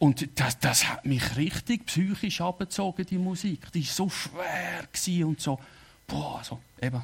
und 0.00 0.26
das, 0.40 0.58
das 0.58 0.88
hat 0.88 1.04
mich 1.04 1.36
richtig 1.36 1.84
psychisch 1.84 2.40
abgezogen, 2.40 3.04
die 3.04 3.18
Musik. 3.18 3.70
Die 3.72 3.86
war 3.86 3.92
so 3.92 4.08
schwer 4.08 5.26
und 5.26 5.38
so, 5.38 5.60
boah, 6.06 6.40
so, 6.42 6.58
eben. 6.80 7.02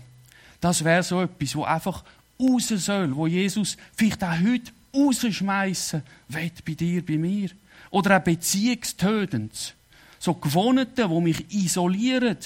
Das 0.63 0.83
wäre 0.83 1.03
so 1.03 1.21
etwas, 1.21 1.55
wo 1.55 1.65
einfach 1.65 2.03
raus 2.41 2.69
soll, 2.69 3.15
wo 3.15 3.27
Jesus 3.27 3.77
vielleicht 3.95 4.25
auch 4.25 4.41
heute 4.41 4.73
rausschmeißen 4.95 6.03
will, 6.29 6.51
bei 6.65 6.73
dir, 6.73 7.05
bei 7.05 7.19
mir. 7.19 7.51
Oder 7.91 8.17
auch 8.17 8.23
beziehungstötend. 8.23 9.75
So 10.27 10.35
Gewohnheiten, 10.35 11.09
wo 11.09 11.21
mich 11.21 11.55
isolieren, 11.55 12.37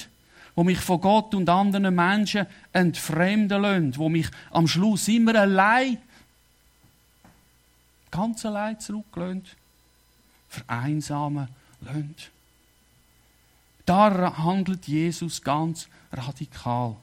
wo 0.53 0.63
mich 0.63 0.77
von 0.77 1.01
Gott 1.01 1.33
und 1.33 1.49
anderen 1.49 1.95
Menschen 1.95 2.45
entfremden 2.71 3.59
lassen, 3.59 3.97
wo 3.97 4.07
mich 4.07 4.27
am 4.51 4.67
Schluss 4.67 5.07
immer 5.07 5.33
allein, 5.33 5.97
ganz 8.11 8.45
allein 8.45 8.79
zurücklassen 8.79 9.47
vereinsamen 10.47 11.47
lassen. 11.81 12.13
Da 13.87 14.37
handelt 14.37 14.87
Jesus 14.87 15.41
ganz 15.41 15.87
radikal. 16.11 16.95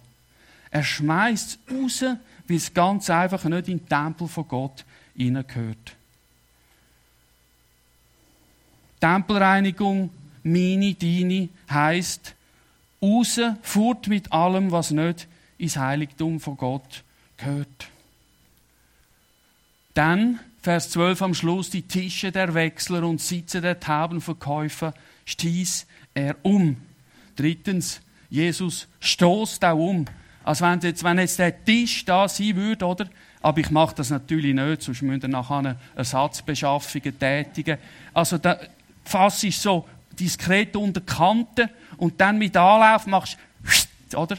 Er 0.71 0.85
schmeißt 0.85 1.59
es 1.67 1.75
raus, 1.75 2.03
weil 2.47 2.57
es 2.57 2.73
ganz 2.73 3.11
einfach 3.11 3.43
nicht 3.43 3.67
in 3.67 3.79
den 3.79 3.89
Tempel 3.89 4.29
von 4.29 4.47
Gott 4.47 4.85
hineingehört. 5.17 5.97
Tempelreinigung, 9.01 10.11
meine, 10.43 10.95
deine, 10.95 11.49
heisst, 11.71 12.35
raus, 13.03 13.41
fort 13.63 14.09
mit 14.09 14.33
allem, 14.33 14.71
was 14.71 14.91
nicht 14.91 15.29
ins 15.59 15.77
Heiligtum 15.77 16.41
von 16.41 16.57
Gott 16.57 17.05
gehört. 17.37 17.89
Dann 19.95 20.41
Vers 20.61 20.91
12 20.91 21.23
am 21.23 21.35
Schluss, 21.35 21.71
die 21.71 21.83
Tische 21.83 22.33
der 22.33 22.55
Wechsler 22.55 23.05
und 23.05 23.21
Sitze 23.21 23.61
der 23.61 23.81
Taubenverkäufer 23.81 24.93
stieß 25.25 25.87
er 26.15 26.37
um. 26.43 26.77
Drittens, 27.37 28.01
Jesus 28.29 28.89
stoßt 29.01 29.65
auch 29.65 29.79
um. 29.79 30.05
Also 30.45 30.65
wenn 30.65 30.81
jetzt, 30.81 31.05
wenn 31.05 31.19
jetzt 31.19 31.39
der 31.39 31.65
Tisch 31.65 32.05
da 32.05 32.29
sein 32.29 32.57
würde, 32.57 32.85
oder? 32.85 33.07
Aber 33.41 33.61
ich 33.61 33.71
mache 33.71 33.95
das 33.95 34.11
natürlich 34.11 34.55
nicht, 34.55 34.83
sonst 34.83 35.03
müsst 35.03 35.23
ihr 35.23 35.29
nachher 35.29 35.59
eine 35.59 35.77
Ersatzbeschaffungen 35.95 37.19
tätigen. 37.19 37.79
Also 38.13 38.39
der 38.39 38.69
Fass 39.05 39.45
ist 39.45 39.63
so 39.63 39.87
diskret 40.19 40.77
unter 40.77 41.01
Kante 41.01 41.71
und 41.97 42.21
dann 42.21 42.39
mit 42.39 42.57
Anlauf 42.57 43.07
machst 43.07 43.39
oder? 44.15 44.37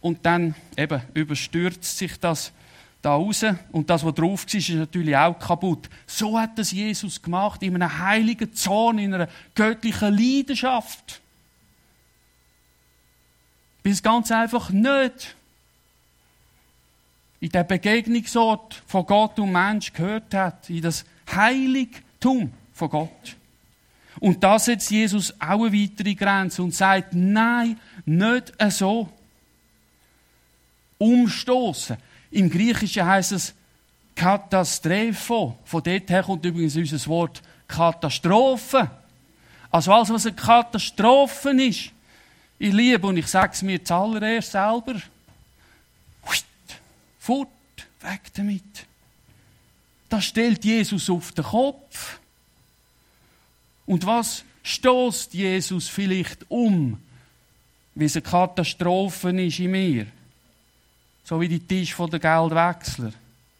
Und 0.00 0.24
dann 0.24 0.54
eben 0.76 1.00
überstürzt 1.14 1.98
sich 1.98 2.18
das 2.20 2.52
da 3.02 3.14
raus 3.14 3.44
und 3.70 3.88
das, 3.88 4.04
was 4.04 4.14
drauf 4.14 4.46
war, 4.46 4.54
ist 4.54 4.68
natürlich 4.70 5.16
auch 5.16 5.38
kaputt. 5.38 5.88
So 6.06 6.38
hat 6.38 6.58
das 6.58 6.72
Jesus 6.72 7.22
gemacht, 7.22 7.62
in 7.62 7.74
einem 7.74 7.98
heiligen 7.98 8.52
Zorn, 8.52 8.98
in 8.98 9.14
einer 9.14 9.28
göttlichen 9.54 10.12
Leidenschaft. 10.16 11.20
Bis 13.82 14.02
ganz 14.02 14.32
einfach 14.32 14.70
nicht 14.70 15.36
in 17.38 17.50
der 17.50 17.62
Begegnungsort 17.62 18.82
von 18.86 19.06
Gott 19.06 19.38
und 19.38 19.52
Mensch 19.52 19.92
gehört 19.92 20.34
hat, 20.34 20.68
in 20.68 20.82
das 20.82 21.04
Heiligtum 21.32 22.52
von 22.72 22.90
Gott. 22.90 23.36
Und 24.20 24.42
da 24.42 24.58
setzt 24.58 24.90
Jesus 24.90 25.32
auch 25.38 25.64
eine 25.64 25.72
weitere 25.72 26.14
Grenze 26.14 26.62
und 26.62 26.74
sagt, 26.74 27.12
nein, 27.12 27.78
nicht 28.04 28.52
so. 28.70 29.08
Umstoßen. 30.98 31.96
Im 32.30 32.50
Griechischen 32.50 33.04
heißt 33.04 33.32
es 33.32 33.54
Katastrophe. 34.14 35.54
Von 35.64 35.82
dort 35.82 36.10
her 36.10 36.22
kommt 36.22 36.44
übrigens 36.44 36.76
unser 36.76 37.06
Wort 37.06 37.42
Katastrophe. 37.68 38.90
Also 39.70 39.92
alles, 39.92 40.10
was 40.10 40.26
eine 40.26 40.34
Katastrophe 40.34 41.50
ist. 41.50 41.90
Ich 42.58 42.72
liebe, 42.72 43.06
und 43.06 43.18
ich 43.18 43.26
sage 43.26 43.52
es 43.52 43.60
mir 43.60 43.84
zuallererst 43.84 44.52
selber, 44.52 44.94
fort, 47.18 47.48
weg 48.00 48.20
damit. 48.34 48.86
das 50.08 50.24
stellt 50.24 50.64
Jesus 50.64 51.10
auf 51.10 51.32
den 51.32 51.44
Kopf. 51.44 52.20
Und 53.86 54.04
was 54.04 54.44
stoßt 54.62 55.32
Jesus 55.32 55.88
vielleicht 55.88 56.44
um, 56.50 57.00
wie 57.94 58.04
es 58.04 58.16
eine 58.16 58.22
Katastrophe 58.22 59.30
ist 59.40 59.60
in 59.60 59.70
mir? 59.70 60.06
So 61.24 61.40
wie 61.40 61.48
die 61.48 61.60
Tisch 61.60 61.94
von 61.94 62.10
der 62.10 62.20
Geldwechsler. 62.20 63.12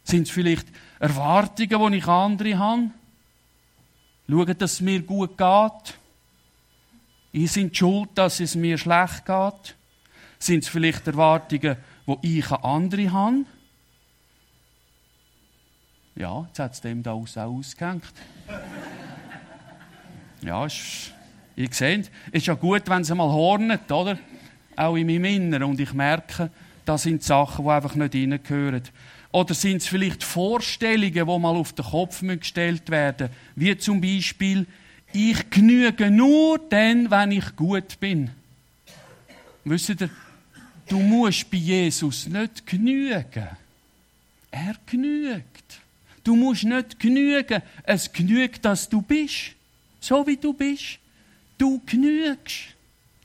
Sind 0.03 0.27
es 0.27 0.29
vielleicht 0.29 0.67
Erwartungen, 0.99 1.91
die 1.91 1.97
ich 1.97 2.07
andere 2.07 2.57
habe? 2.57 2.91
Schauen, 4.29 4.57
dass 4.57 4.73
es 4.73 4.81
mir 4.81 5.01
gut 5.01 5.37
geht? 5.37 5.97
Ich 7.31 7.51
sind 7.51 7.75
schuld, 7.75 8.09
dass 8.15 8.39
es 8.39 8.55
mir 8.55 8.77
schlecht 8.77 9.25
geht? 9.25 9.75
Sind 10.39 10.63
es 10.63 10.69
vielleicht 10.69 11.07
Erwartungen, 11.07 11.77
die 12.07 12.37
ich 12.37 12.51
an 12.51 12.63
andere 12.63 13.11
habe? 13.11 13.45
Ja, 16.15 16.45
jetzt 16.47 16.59
hat 16.59 16.73
es 16.73 16.81
dem 16.81 17.03
da 17.03 17.11
auch 17.11 17.27
ausgehängt. 17.37 18.03
Ja, 20.47 20.65
ist, 20.65 21.11
ihr 21.55 21.67
seht, 21.71 22.09
es 22.31 22.41
ist 22.41 22.47
ja 22.47 22.53
gut, 22.53 22.83
wenn 22.87 23.01
es 23.01 23.09
mal 23.09 23.31
hornet, 23.31 23.91
oder? 23.91 24.17
Auch 24.75 24.95
in 24.95 25.07
meinem 25.07 25.25
Inneren. 25.25 25.63
Und 25.63 25.79
ich 25.79 25.93
merke, 25.93 26.49
das 26.85 27.03
sind 27.03 27.23
Sachen, 27.23 27.65
die 27.65 27.71
einfach 27.71 27.95
nicht 27.95 28.15
reingehören. 28.15 28.83
Oder 29.31 29.53
sind 29.53 29.77
es 29.77 29.87
vielleicht 29.87 30.23
Vorstellungen, 30.23 31.13
die 31.13 31.23
mal 31.23 31.55
auf 31.55 31.73
den 31.73 31.85
Kopf 31.85 32.21
gestellt 32.21 32.89
werden 32.89 33.29
Wie 33.55 33.77
zum 33.77 33.99
Beispiel, 33.99 34.65
ich 35.13 35.49
genüge 35.49 36.09
nur 36.09 36.59
dann, 36.69 37.11
wenn 37.11 37.31
ich 37.31 37.55
gut 37.55 37.99
bin. 37.99 38.29
Wisst 39.65 39.89
ihr, 39.89 40.09
du 40.87 40.99
musst 40.99 41.51
bei 41.51 41.57
Jesus 41.57 42.27
nicht 42.27 42.65
genügen. 42.65 43.47
Er 44.49 44.75
genügt. 44.85 45.81
Du 46.23 46.35
musst 46.35 46.63
nicht 46.63 46.99
genügen. 46.99 47.61
Es 47.83 48.11
genügt, 48.11 48.63
dass 48.63 48.87
du 48.87 49.01
bist. 49.01 49.56
So 49.99 50.25
wie 50.25 50.37
du 50.37 50.53
bist. 50.53 50.99
Du 51.57 51.81
genügst. 51.85 52.75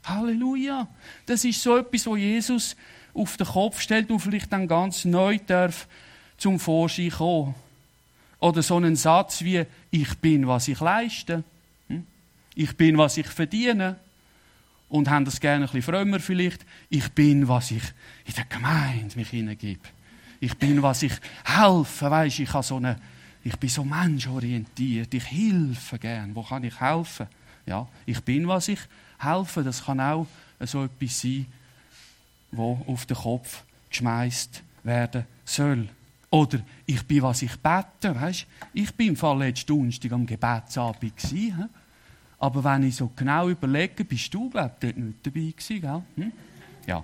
Halleluja. 0.03 0.87
Das 1.25 1.45
ist 1.45 1.61
so 1.61 1.77
etwas, 1.77 2.05
wo 2.05 2.15
Jesus 2.15 2.75
auf 3.13 3.37
den 3.37 3.47
Kopf 3.47 3.79
stellt 3.79 4.09
und 4.09 4.19
vielleicht 4.19 4.51
dann 4.51 4.67
ganz 4.67 5.05
neu 5.05 5.37
darf 5.45 5.87
zum 6.37 6.59
Vorschein 6.59 7.11
kommen. 7.11 7.55
Oder 8.39 8.61
so 8.61 8.75
einen 8.75 8.95
Satz 8.95 9.43
wie, 9.43 9.65
ich 9.91 10.17
bin, 10.17 10.47
was 10.47 10.67
ich 10.67 10.79
leiste. 10.79 11.43
Hm? 11.87 12.05
Ich 12.55 12.75
bin, 12.75 12.97
was 12.97 13.17
ich 13.17 13.27
verdiene. 13.27 13.97
Und 14.89 15.09
haben 15.09 15.25
das 15.25 15.39
gerne 15.39 15.65
ein 15.65 15.71
bisschen 15.71 15.81
frömmer 15.81 16.19
vielleicht. 16.19 16.65
Ich 16.89 17.09
bin, 17.13 17.47
was 17.47 17.71
ich 17.71 17.83
in 18.25 18.33
der 18.33 18.45
Gemeinde 18.45 19.15
mich 19.15 19.29
hineingebe. 19.29 19.87
Ich 20.39 20.57
bin, 20.57 20.81
was 20.83 21.03
ich 21.03 21.13
helfe. 21.45 22.11
Weißt, 22.11 22.39
ich, 22.39 22.51
habe 22.51 22.63
so 22.63 22.75
eine, 22.75 22.99
ich 23.43 23.57
bin 23.57 23.69
so 23.69 23.83
menschorientiert. 23.83 25.13
Ich 25.13 25.25
helfe 25.29 25.99
gern. 25.99 26.33
Wo 26.35 26.43
kann 26.43 26.63
ich 26.63 26.79
helfen? 26.79 27.27
Ja, 27.65 27.87
ich 28.05 28.21
bin, 28.21 28.47
was 28.47 28.69
ich 28.69 28.79
helfe. 29.19 29.63
Das 29.63 29.83
kann 29.85 29.99
auch 29.99 30.27
so 30.61 30.85
etwas 30.85 31.21
sein, 31.21 31.45
wo 32.51 32.83
auf 32.87 33.05
den 33.05 33.17
Kopf 33.17 33.63
geschmeißt 33.89 34.63
werden 34.83 35.25
soll. 35.43 35.89
Oder 36.29 36.59
ich 36.85 37.03
bin, 37.03 37.21
was 37.21 37.41
ich 37.41 37.55
bete. 37.57 38.15
Weißt? 38.15 38.47
Ich 38.73 38.93
bin 38.95 39.09
im 39.09 39.15
Fall 39.15 39.37
letzten 39.39 39.67
Donnerstag 39.67 40.11
am 40.13 40.25
Gebetsabend. 40.25 41.15
Gewesen, 41.17 41.69
aber 42.39 42.63
wenn 42.63 42.83
ich 42.83 42.95
so 42.95 43.11
genau 43.15 43.49
überlege, 43.49 44.03
bist 44.03 44.33
du, 44.33 44.49
glaube 44.49 44.73
dort 44.79 44.97
nicht 44.97 45.25
dabei 45.25 45.53
gewesen, 45.55 45.81
gell? 45.81 46.03
Hm? 46.15 46.31
Ja. 46.85 47.03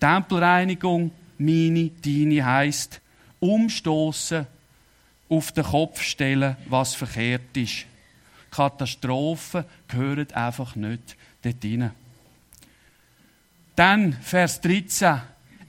Tempelreinigung, 0.00 1.10
meine, 1.38 1.90
deine, 2.04 2.44
heisst, 2.44 3.00
umstoßen, 3.40 4.46
auf 5.28 5.52
den 5.52 5.64
Kopf 5.64 6.02
stellen, 6.02 6.56
was 6.68 6.94
verkehrt 6.94 7.56
ist. 7.56 7.84
Katastrophen 8.50 9.64
gehören 9.86 10.32
einfach 10.32 10.74
nicht 10.74 11.16
dort 11.42 11.64
rein. 11.64 11.90
Dann 13.76 14.12
Vers 14.14 14.60
13. 14.62 15.20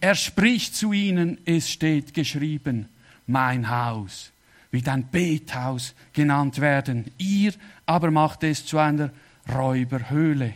Er 0.02 0.16
spricht 0.16 0.76
zu 0.76 0.94
ihnen, 0.94 1.40
es 1.46 1.70
steht 1.70 2.14
geschrieben, 2.14 2.88
mein 3.28 3.70
Haus 3.70 4.32
wird 4.72 4.88
ein 4.88 5.10
Bethaus 5.10 5.94
genannt 6.14 6.60
werden. 6.62 7.12
Ihr 7.18 7.54
aber 7.86 8.12
macht 8.12 8.44
es 8.44 8.66
zu 8.66 8.78
einer 8.78 9.12
Räuberhöhle. 9.54 10.54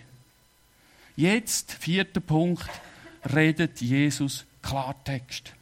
Jetzt, 1.15 1.73
vierter 1.73 2.21
Punkt, 2.21 2.67
redet 3.33 3.81
Jesus 3.81 4.45
Klartext. 4.63 5.53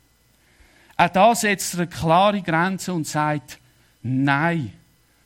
Auch 0.95 1.09
da 1.09 1.35
setzt 1.35 1.73
er 1.73 1.81
eine 1.81 1.87
klare 1.87 2.41
Grenze 2.41 2.93
und 2.93 3.05
sagt, 3.05 3.59
nein, 4.01 4.71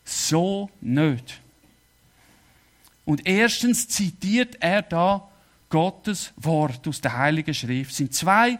so 0.03 0.69
nicht. 0.81 1.39
Und 3.05 3.27
erstens 3.27 3.87
zitiert 3.87 4.57
er 4.59 4.81
da 4.81 5.27
Gottes 5.69 6.33
Wort 6.37 6.87
aus 6.87 7.01
der 7.01 7.17
Heiligen 7.17 7.53
Schrift. 7.53 7.91
Es 7.91 7.97
sind 7.97 8.13
zwei 8.13 8.57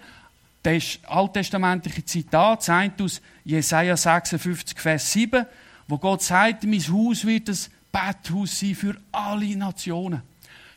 alttestamentliche 1.08 2.06
Zitate. 2.06 2.91
Das 2.97 3.06
aus 3.06 3.21
Jesaja 3.43 3.95
56, 3.95 4.80
Vers 4.80 5.12
7, 5.12 5.45
wo 5.88 5.97
Gott 5.97 6.21
sagt, 6.21 6.63
mein 6.63 6.82
Haus 6.82 7.25
wird 7.25 7.49
ein 7.49 7.58
Betthaus 7.91 8.60
sein 8.60 8.75
für 8.75 8.95
alle 9.12 9.56
Nationen. 9.56 10.21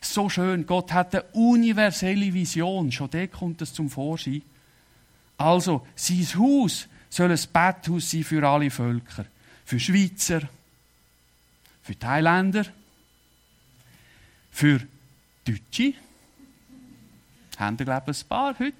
So 0.00 0.28
schön. 0.28 0.66
Gott 0.66 0.92
hat 0.92 1.14
eine 1.14 1.24
universelle 1.32 2.32
Vision. 2.32 2.92
Schon 2.92 3.10
da 3.10 3.26
kommt 3.26 3.62
es 3.62 3.72
zum 3.72 3.90
Vorschein. 3.90 4.42
Also, 5.36 5.86
sein 5.94 6.26
Haus 6.36 6.88
soll 7.08 7.30
ein 7.30 7.40
Betthaus 7.52 8.10
sein 8.10 8.24
für 8.24 8.46
alle 8.46 8.70
Völker. 8.70 9.24
Für 9.64 9.78
Schweizer, 9.78 10.42
für 11.82 11.98
Thailänder, 11.98 12.64
für 14.50 14.80
Deutsche, 15.44 15.94
haben 17.58 17.78
wir, 17.78 17.86
glaube 17.86 18.10
ich, 18.10 18.22
ein 18.22 18.28
paar 18.28 18.58
heute? 18.58 18.74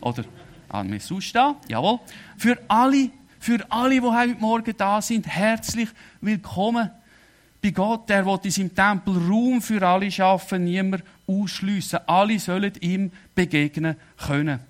Oder 0.00 0.24
an 0.68 0.88
mir 0.88 1.00
sonst 1.00 1.34
da? 1.34 1.56
Jawohl. 1.68 2.00
Für 2.38 2.58
alle, 2.68 3.10
für 3.38 3.64
alle, 3.70 4.00
die 4.00 4.00
heute 4.00 4.34
Morgen 4.40 4.74
da 4.76 5.02
sind, 5.02 5.26
herzlich 5.26 5.88
willkommen 6.20 6.90
bei 7.62 7.70
Gott. 7.70 8.10
Er 8.10 8.26
will 8.26 8.40
in 8.42 8.50
seinem 8.50 8.74
Tempel 8.74 9.16
Raum 9.16 9.62
für 9.62 9.86
alle 9.86 10.10
schaffen, 10.10 10.64
niemand 10.64 11.04
ausschliessen. 11.26 12.00
Alle 12.06 12.38
sollen 12.38 12.72
ihm 12.80 13.12
begegnen 13.34 13.96
können. 14.18 14.60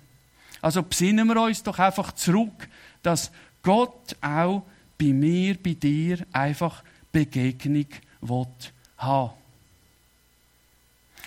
Also 0.61 0.83
besinnen 0.83 1.27
wir 1.27 1.41
uns 1.41 1.63
doch 1.63 1.79
einfach 1.79 2.13
zurück, 2.13 2.69
dass 3.01 3.31
Gott 3.63 4.15
auch 4.21 4.63
bei 4.97 5.07
mir, 5.07 5.55
bei 5.61 5.73
dir 5.73 6.19
einfach 6.31 6.83
Begegnung 7.11 7.87
will 8.21 8.47
haben. 8.97 9.31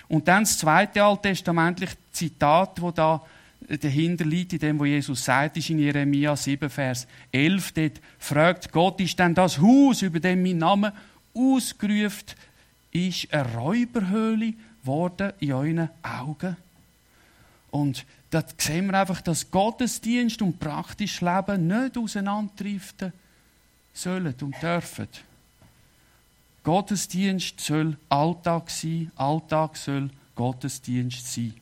Und 0.08 0.28
dann 0.28 0.44
das 0.44 0.58
zweite 0.58 1.02
alttestamentliche 1.02 1.96
Zitat, 2.12 2.80
wo 2.80 2.92
da 2.92 3.22
dahinter 3.68 4.24
liegt, 4.24 4.52
in 4.52 4.58
dem, 4.60 4.78
wo 4.78 4.84
Jesus 4.84 5.24
sagt, 5.24 5.56
ist 5.56 5.70
in 5.70 5.80
Jeremia 5.80 6.36
7, 6.36 6.70
Vers 6.70 7.06
11. 7.32 7.72
Dort 7.72 8.00
fragt 8.18 8.72
Gott, 8.72 9.00
ist 9.00 9.18
denn 9.18 9.34
das 9.34 9.58
Haus, 9.58 10.02
über 10.02 10.20
dem 10.20 10.42
mein 10.42 10.58
Name 10.58 10.92
ausgerufen 11.36 12.34
ist, 12.90 13.32
eine 13.32 13.54
Räuberhöhle 13.54 14.54
geworden 14.80 15.32
in 15.40 15.52
euren 15.52 15.90
Augen? 16.02 16.56
Und 17.70 18.06
da 18.30 18.42
sehen 18.58 18.86
wir 18.86 19.00
einfach, 19.00 19.20
dass 19.20 19.50
Gottesdienst 19.50 20.40
und 20.42 20.58
praktisches 20.58 21.20
Leben 21.20 21.66
nicht 21.66 21.98
auseinanderdriften 21.98 23.12
sollen 23.92 24.34
und 24.40 24.62
dürfen. 24.62 25.08
Gottesdienst 26.62 27.60
soll 27.60 27.96
Alltag 28.08 28.70
sein, 28.70 29.12
Alltag 29.16 29.76
soll 29.76 30.10
Gottesdienst 30.34 31.32
sein. 31.32 31.54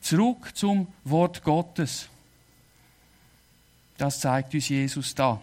Zurück 0.00 0.56
zum 0.56 0.88
Wort 1.04 1.44
Gottes. 1.44 2.08
Das 3.98 4.20
zeigt 4.20 4.54
uns 4.54 4.68
Jesus 4.68 5.14
da. 5.14 5.40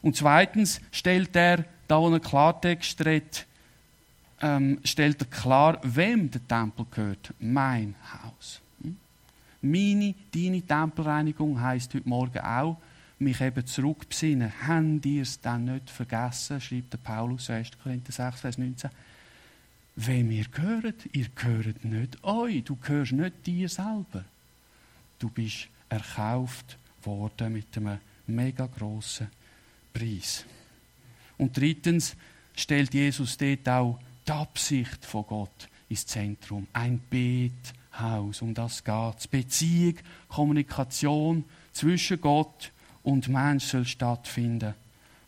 Und 0.00 0.16
zweitens 0.16 0.80
stellt 0.90 1.36
er, 1.36 1.64
da 1.88 2.00
wo 2.00 2.10
er 2.10 2.20
Klartext 2.20 3.04
redet, 3.04 3.46
ähm, 4.40 4.80
stellt 4.84 5.20
er 5.20 5.26
klar, 5.26 5.78
wem 5.82 6.30
der 6.30 6.46
Tempel 6.46 6.86
gehört. 6.90 7.32
Mein 7.38 7.94
Haus. 8.12 8.60
Hm? 8.82 8.96
Meine, 9.62 10.14
deine 10.34 10.62
Tempelreinigung 10.62 11.60
heißt 11.60 11.94
heute 11.94 12.08
Morgen 12.08 12.40
auch, 12.40 12.76
mich 13.18 13.40
eben 13.40 13.64
zurückbesinnen. 13.64 14.52
Habt 14.66 15.06
ihr 15.06 15.22
es 15.22 15.40
dann 15.40 15.66
nicht 15.66 15.90
vergessen, 15.90 16.60
schreibt 16.60 16.92
der 16.92 16.98
Paulus 16.98 17.48
1. 17.48 17.70
Korinther 17.82 18.12
6, 18.12 18.40
Vers 18.40 18.58
19. 18.58 18.90
Wem 19.94 20.30
ihr 20.30 20.46
gehört, 20.50 21.06
ihr 21.12 21.26
gehört 21.34 21.84
nicht 21.84 22.24
euch, 22.24 22.64
du 22.64 22.76
gehörst 22.76 23.12
nicht 23.12 23.46
dir 23.46 23.68
selber. 23.68 24.24
Du 25.18 25.28
bist 25.28 25.68
erkauft 25.88 26.78
worden 27.02 27.52
mit 27.52 27.76
einem 27.76 27.98
mega 28.26 28.66
grossen 28.66 29.28
Preis. 29.92 30.44
Und 31.38 31.56
drittens 31.56 32.16
stellt 32.56 32.94
Jesus 32.94 33.36
dort 33.36 33.68
auch 33.68 33.98
die 34.26 34.32
Absicht 34.32 35.04
von 35.04 35.26
Gott 35.26 35.68
ins 35.88 36.06
Zentrum. 36.06 36.66
Ein 36.72 37.00
Bethaus, 37.10 38.42
um 38.42 38.54
das 38.54 38.84
geht 38.84 39.18
es. 39.18 39.26
Beziehung, 39.26 39.96
Kommunikation 40.28 41.44
zwischen 41.72 42.20
Gott 42.20 42.72
und 43.02 43.28
Mensch 43.28 43.64
soll 43.64 43.84
stattfinden. 43.84 44.74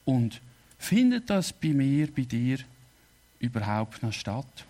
Und 0.05 0.41
findet 0.79 1.31
das 1.31 1.53
bei 1.53 1.69
mir, 1.69 2.13
bei 2.13 2.23
dir 2.23 2.59
überhaupt 3.39 4.03
noch 4.03 4.13
statt? 4.13 4.65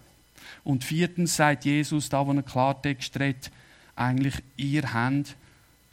Und 0.62 0.85
viertens 0.85 1.37
sagt 1.37 1.64
Jesus, 1.64 2.09
da 2.09 2.27
wo 2.27 2.33
er 2.33 2.42
Klartext 2.42 3.18
redet, 3.18 3.51
eigentlich, 3.97 4.35
ihr 4.57 4.92
habt 4.92 5.37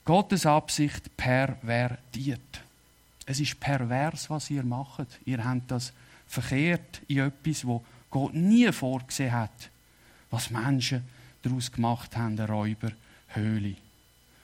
Gottes 0.06 0.46
Absicht 0.46 1.16
pervertiert. 1.18 2.61
Es 3.32 3.40
ist 3.40 3.62
pervers, 3.62 4.30
was 4.30 4.50
ihr 4.50 4.64
macht. 4.64 5.22
Ihr 5.24 5.42
habt 5.42 5.72
das 5.72 5.94
verkehrt 6.28 7.02
in 7.08 7.20
etwas, 7.20 7.66
wo 7.66 7.82
Gott 8.10 8.34
nie 8.34 8.70
vorgesehen 8.74 9.32
hat, 9.32 9.70
was 10.30 10.50
Menschen 10.50 11.06
daraus 11.42 11.72
gemacht 11.72 12.18
haben, 12.18 12.38
eine 12.38 12.46
Räuberhöhle. 12.46 13.78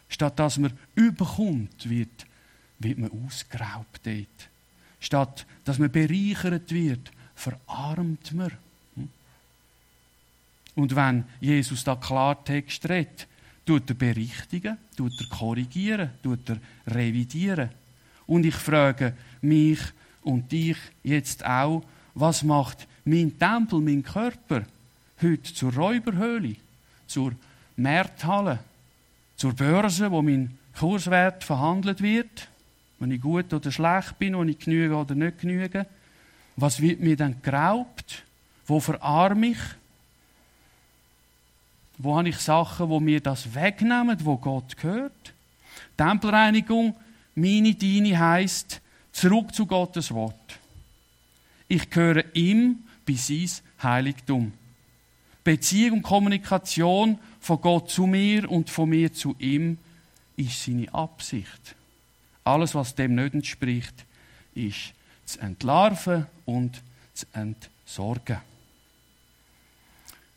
Statt 0.08 0.40
dass 0.40 0.58
man 0.58 0.72
überkommt, 0.96 1.90
wird, 1.90 2.26
wird 2.80 2.98
man 2.98 3.12
ausgeraubt 3.26 4.06
dort. 4.06 4.50
Statt 5.02 5.46
dass 5.66 5.80
man 5.80 5.92
bereichert 5.92 6.72
wird, 6.72 7.12
verarmt 7.36 8.32
man. 8.32 8.54
Hm? 8.96 9.10
Und 10.76 10.96
wenn 10.96 11.26
Jesus 11.42 11.84
da 11.84 11.98
Klartext 11.98 12.88
redet, 12.88 13.28
tut 13.66 13.90
er 13.90 13.96
berichtigen, 13.96 14.78
tut 14.96 15.12
er 15.20 15.28
korrigieren, 15.28 16.12
tut 16.24 16.50
er 16.50 16.60
revidieren. 16.88 17.70
Und 18.28 18.46
ich 18.46 18.56
frage 18.56 19.14
mich 19.42 19.80
und 20.22 20.52
dich 20.52 20.78
jetzt 21.04 21.46
auch, 21.46 21.84
was 22.14 22.44
macht 22.44 22.88
mein 23.06 23.38
Tempel, 23.40 23.80
mein 23.80 24.04
Körper 24.04 24.64
heute 25.22 25.54
zur 25.54 25.74
Räuberhöhle, 25.74 26.56
zur 27.08 27.34
Märthalle, 27.78 28.60
zur 29.38 29.54
Börse, 29.54 30.12
wo 30.12 30.22
mein 30.22 30.58
Kurswert 30.78 31.44
verhandelt 31.44 32.02
wird, 32.02 32.50
wenn 33.00 33.12
ich 33.12 33.22
gut 33.22 33.54
oder 33.54 33.72
schlecht 33.72 34.20
bin, 34.20 34.38
wenn 34.38 34.50
ich 34.50 34.60
genüge 34.60 34.96
oder 34.96 35.16
nicht 35.16 35.40
genüge. 35.40 35.86
Was 36.56 36.82
wird 36.82 37.00
mir 37.00 37.16
dann 37.16 37.42
geraubt? 37.42 38.24
Wo 38.66 38.80
verarme 38.80 39.48
ich? 39.48 39.60
Wo 42.00 42.18
habe 42.18 42.30
ich 42.30 42.38
Sachen, 42.38 42.90
wo 42.90 43.00
mir 43.00 43.22
das 43.22 43.56
wegnehmen, 43.56 44.18
wo 44.24 44.38
Gott 44.38 44.76
gehört? 44.78 45.34
Tempelreinigung, 45.96 46.96
meine, 47.38 47.76
deine 47.76 48.20
heisst, 48.20 48.82
zurück 49.12 49.54
zu 49.54 49.66
Gottes 49.66 50.12
Wort. 50.14 50.60
Ich 51.68 51.90
gehöre 51.90 52.24
ihm 52.36 52.80
bis 53.06 53.28
sein 53.28 53.50
Heiligtum. 53.82 54.54
Beziehung 55.44 55.98
und 55.98 56.04
Kommunikation 56.04 57.20
von 57.40 57.62
Gott 57.62 57.90
zu 57.90 58.06
mir 58.06 58.50
und 58.50 58.70
von 58.70 58.90
mir 58.90 59.14
zu 59.14 59.36
ihm 59.40 59.78
ist 60.36 60.64
seine 60.64 60.94
Absicht. 60.94 61.76
Alles, 62.44 62.76
was 62.76 62.96
dem 62.96 63.16
nicht 63.16 63.34
entspricht, 63.34 64.06
ist 64.56 64.94
zu 65.26 65.40
entlarven 65.40 66.26
und 66.46 66.82
zu 67.14 67.26
entsorgen. 67.34 68.38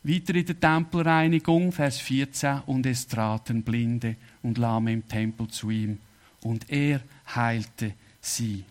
Weiter 0.03 0.35
in 0.35 0.45
der 0.45 0.59
Tempelreinigung, 0.59 1.71
Vers 1.71 1.99
14, 1.99 2.61
und 2.65 2.85
es 2.85 3.07
traten 3.07 3.63
Blinde 3.63 4.15
und 4.41 4.57
Lahme 4.57 4.93
im 4.93 5.07
Tempel 5.07 5.47
zu 5.47 5.69
ihm, 5.69 5.99
und 6.41 6.69
er 6.69 7.01
heilte 7.35 7.93
sie. 8.19 8.63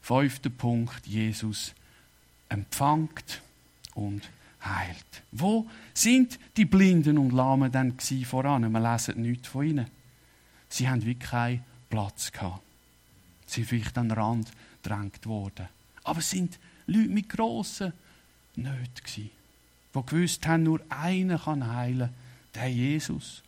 Fünfter 0.00 0.50
Punkt, 0.50 1.06
Jesus 1.06 1.74
empfangt 2.48 3.40
und 3.94 4.28
heilt. 4.64 5.22
Wo 5.30 5.68
sind 5.94 6.38
die 6.56 6.64
Blinden 6.64 7.18
und 7.18 7.32
Lahmen 7.32 7.70
denn 7.70 7.98
voran? 8.24 8.70
Wir 8.70 8.92
lesen 8.92 9.22
nichts 9.22 9.48
von 9.48 9.66
ihnen. 9.66 9.86
Sie 10.68 10.88
haben 10.88 11.04
wirklich 11.04 11.30
keinen 11.30 11.64
Platz 11.88 12.32
gehabt. 12.32 12.62
Sie 13.46 13.60
sind 13.60 13.68
vielleicht 13.68 13.98
an 13.98 14.08
den 14.08 14.18
Rand 14.18 14.50
gedrängt 14.82 15.26
worden. 15.26 15.68
Aber 16.04 16.18
es 16.18 16.30
sind 16.30 16.58
Leute 16.86 17.08
mit 17.08 17.28
grossen 17.28 17.92
Nöten 18.56 19.04
die 19.94 20.02
gewusst 20.06 20.46
haben, 20.46 20.62
nur 20.62 20.80
einer 20.88 21.38
kann 21.38 21.74
heilen, 21.74 22.10
der 22.54 22.68
Jesus. 22.68 23.42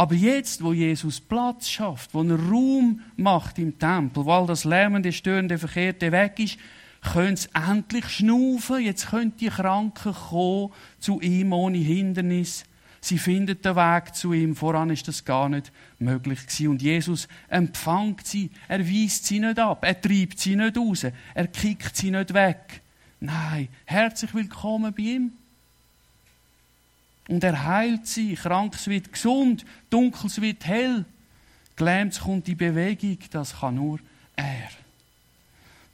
Aber 0.00 0.14
jetzt, 0.14 0.64
wo 0.64 0.72
Jesus 0.72 1.20
Platz 1.20 1.68
schafft, 1.68 2.14
wo 2.14 2.22
er 2.22 2.38
Raum 2.38 3.02
macht 3.16 3.58
im 3.58 3.78
Tempel, 3.78 4.24
wo 4.24 4.32
all 4.32 4.46
das 4.46 4.64
lärmende, 4.64 5.12
störende, 5.12 5.58
verkehrte 5.58 6.10
weg 6.10 6.38
ist, 6.38 6.56
können 7.02 7.36
sie 7.36 7.50
endlich 7.52 8.08
schnaufen. 8.08 8.82
Jetzt 8.82 9.10
können 9.10 9.36
die 9.36 9.48
Kranken 9.48 10.14
kommen 10.14 10.72
zu 11.00 11.20
ihm 11.20 11.52
ohne 11.52 11.76
Hindernis. 11.76 12.64
Sie 13.02 13.18
finden 13.18 13.60
den 13.60 13.76
Weg 13.76 14.14
zu 14.14 14.32
ihm. 14.32 14.56
Voran 14.56 14.88
ist 14.88 15.06
das 15.06 15.22
gar 15.22 15.50
nicht 15.50 15.70
möglich 15.98 16.46
gewesen. 16.46 16.68
Und 16.68 16.80
Jesus 16.80 17.28
empfängt 17.50 18.26
sie. 18.26 18.50
Er 18.68 18.80
weist 18.80 19.26
sie 19.26 19.38
nicht 19.38 19.58
ab. 19.58 19.84
Er 19.84 20.00
treibt 20.00 20.38
sie 20.38 20.56
nicht 20.56 20.78
raus. 20.78 21.04
Er 21.34 21.46
kickt 21.46 21.94
sie 21.94 22.10
nicht 22.10 22.32
weg. 22.32 22.80
Nein, 23.20 23.68
herzlich 23.84 24.32
willkommen 24.32 24.94
bei 24.96 25.02
ihm. 25.02 25.32
Und 27.30 27.44
er 27.44 27.64
heilt 27.64 28.08
sie. 28.08 28.34
Krankes 28.34 28.88
wird 28.88 29.12
gesund, 29.12 29.64
Dunkles 29.88 30.40
wird 30.40 30.66
hell. 30.66 31.04
Gelähmt 31.76 32.18
kommt 32.18 32.48
die 32.48 32.56
Bewegung, 32.56 33.18
das 33.30 33.60
kann 33.60 33.76
nur 33.76 34.00
er. 34.34 34.68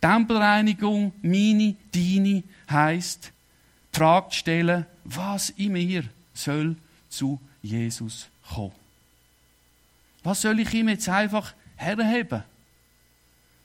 Tempelreinigung, 0.00 1.12
meine, 1.20 1.76
deine, 1.94 2.42
heisst, 2.70 3.32
die 3.92 3.98
Frage 3.98 4.32
stellen, 4.32 4.86
was 5.04 5.50
in 5.50 5.74
mir 5.74 6.04
soll 6.32 6.74
zu 7.10 7.38
Jesus 7.60 8.28
kommen. 8.54 8.72
Was 10.22 10.40
soll 10.40 10.58
ich 10.60 10.72
ihm 10.72 10.88
jetzt 10.88 11.08
einfach 11.10 11.52
herheben? 11.76 12.44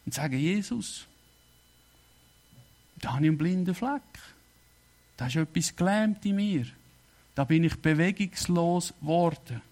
Und 0.06 0.14
sagen, 0.14 0.38
Jesus, 0.38 1.08
da 3.00 3.14
habe 3.14 3.24
ich 3.24 3.30
einen 3.30 3.38
blinden 3.38 3.74
Fleck. 3.74 4.02
Da 5.16 5.28
ist 5.28 5.38
etwas 5.38 5.74
gelähmt 5.74 6.26
in 6.26 6.36
mir. 6.36 6.66
Da 7.42 7.46
bin 7.46 7.64
ich 7.64 7.76
bewegungslos 7.76 8.94
geworden, 9.02 9.64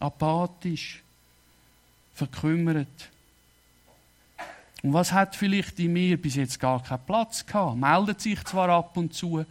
apathisch, 0.00 1.04
verkümmert. 2.14 2.88
Und 4.82 4.92
was 4.92 5.12
hat 5.12 5.36
vielleicht 5.36 5.78
in 5.78 5.92
mir 5.92 6.20
bis 6.20 6.34
jetzt 6.34 6.58
gar 6.58 6.82
keinen 6.82 7.06
Platz 7.06 7.46
gehabt? 7.46 7.76
Meldet 7.76 8.20
sich 8.20 8.42
zwar 8.42 8.70
ab 8.70 8.96
und 8.96 9.14
zu, 9.14 9.44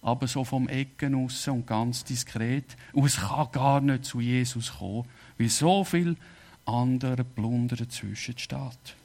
aber 0.00 0.26
so 0.26 0.42
vom 0.42 0.70
Ecken 0.70 1.22
aus 1.22 1.46
und 1.48 1.66
ganz 1.66 2.02
diskret. 2.02 2.64
Und 2.94 3.04
es 3.04 3.18
kann 3.18 3.52
gar 3.52 3.82
nicht 3.82 4.06
zu 4.06 4.20
Jesus 4.20 4.78
kommen, 4.78 5.04
weil 5.36 5.50
so 5.50 5.84
viel 5.84 6.16
andere 6.64 7.24
Plunder 7.24 7.76
dazwischen 7.76 8.38
steht. 8.38 8.96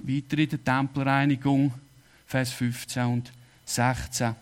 Weiter 0.00 0.38
in 0.38 0.48
der 0.48 0.62
Tempelreinigung, 0.62 1.74
Vers 2.24 2.52
15 2.52 3.04
und 3.04 3.32
16 3.74 4.34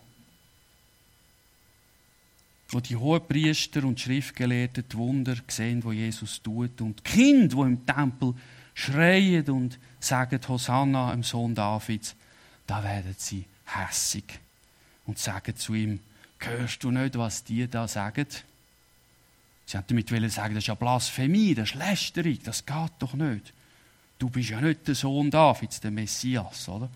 wo 2.72 2.80
die 2.80 2.96
hohen 2.96 3.26
Priester 3.26 3.84
und 3.84 3.98
Schriftgelehrten 3.98 4.84
die 4.88 4.96
Wunder 4.96 5.36
sehen, 5.48 5.82
wo 5.82 5.92
Jesus 5.92 6.40
tut 6.40 6.80
und 6.80 7.00
die 7.00 7.02
Kinder, 7.02 7.56
die 7.56 7.62
im 7.62 7.86
Tempel 7.86 8.34
schreien 8.74 9.48
und 9.50 9.78
sagen 9.98 10.40
Hosanna, 10.46 11.12
im 11.12 11.22
Sohn 11.22 11.54
Davids, 11.54 12.14
da 12.66 12.82
werden 12.82 13.14
sie 13.18 13.44
hässig 13.66 14.24
und 15.06 15.18
sagen 15.18 15.56
zu 15.56 15.74
ihm, 15.74 16.00
hörst 16.38 16.82
du 16.84 16.90
nicht, 16.90 17.18
was 17.18 17.42
die 17.44 17.66
da 17.68 17.88
sagen? 17.88 18.26
Sie 19.66 19.76
haben 19.76 19.84
damit 19.86 20.08
sagen, 20.32 20.54
das 20.54 20.64
ist 20.64 20.68
ja 20.68 20.74
Blasphemie, 20.74 21.54
das 21.54 21.70
ist 21.70 21.76
Lästerung, 21.76 22.38
das 22.44 22.64
geht 22.64 22.92
doch 22.98 23.14
nicht. 23.14 23.52
Du 24.18 24.28
bist 24.28 24.50
ja 24.50 24.60
nicht 24.60 24.86
der 24.86 24.94
Sohn 24.94 25.30
Davids, 25.30 25.80
der 25.80 25.90
Messias, 25.90 26.68
oder? 26.68 26.88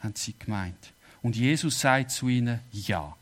Haben 0.00 0.14
sie 0.14 0.34
gemeint. 0.38 0.92
Und 1.26 1.34
Jesus 1.34 1.80
sagt 1.80 2.12
zu 2.12 2.28
ihnen, 2.28 2.60
ja. 2.70 3.16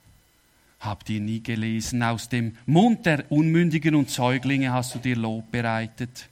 Habt 0.78 1.08
ihr 1.08 1.20
nie 1.20 1.42
gelesen, 1.42 2.02
aus 2.02 2.28
dem 2.28 2.54
Mund 2.66 3.06
der 3.06 3.32
Unmündigen 3.32 3.94
und 3.94 4.10
Säuglinge 4.10 4.74
hast 4.74 4.94
du 4.94 4.98
dir 4.98 5.16
Lob 5.16 5.50
bereitet. 5.50 6.28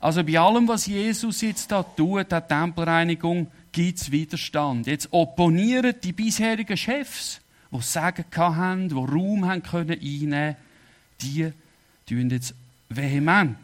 Also 0.00 0.24
bei 0.24 0.40
allem, 0.40 0.66
was 0.68 0.86
Jesus 0.86 1.42
jetzt 1.42 1.70
da 1.70 1.82
tut, 1.82 2.32
der 2.32 2.48
Tempelreinigung, 2.48 3.48
gibt 3.70 4.00
es 4.00 4.10
Widerstand. 4.10 4.86
Jetzt 4.86 5.08
opponieren 5.10 5.96
die 6.02 6.12
bisherigen 6.12 6.78
Chefs, 6.78 7.42
die 7.70 7.82
Sagen 7.82 8.24
haben, 8.34 8.88
die 8.88 8.94
Raum 8.94 9.44
haben 9.44 9.62
können 9.62 10.00
einnehmen, 10.00 10.56
die 11.20 11.52
tun 12.08 12.30
jetzt 12.30 12.54
vehement 12.88 13.58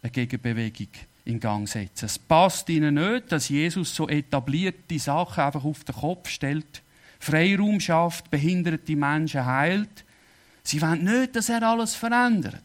eine 0.00 0.12
Gegenbewegung 0.12 0.90
in 1.26 1.40
Gang 1.40 1.68
setzen. 1.68 2.06
Es 2.06 2.18
passt 2.18 2.68
ihnen 2.68 2.94
nicht, 2.94 3.30
dass 3.30 3.48
Jesus 3.48 3.94
so 3.94 4.08
etablierte 4.08 4.98
Sachen 4.98 5.44
einfach 5.44 5.64
auf 5.64 5.84
den 5.84 5.94
Kopf 5.94 6.28
stellt 6.28 6.82
Freiraum 7.18 7.80
schafft, 7.80 8.30
behinderte 8.30 8.94
Menschen 8.94 9.44
heilt. 9.44 10.04
Sie 10.62 10.80
wollen 10.80 11.04
nicht, 11.04 11.34
dass 11.34 11.48
er 11.48 11.62
alles 11.62 11.94
verändert. 11.94 12.62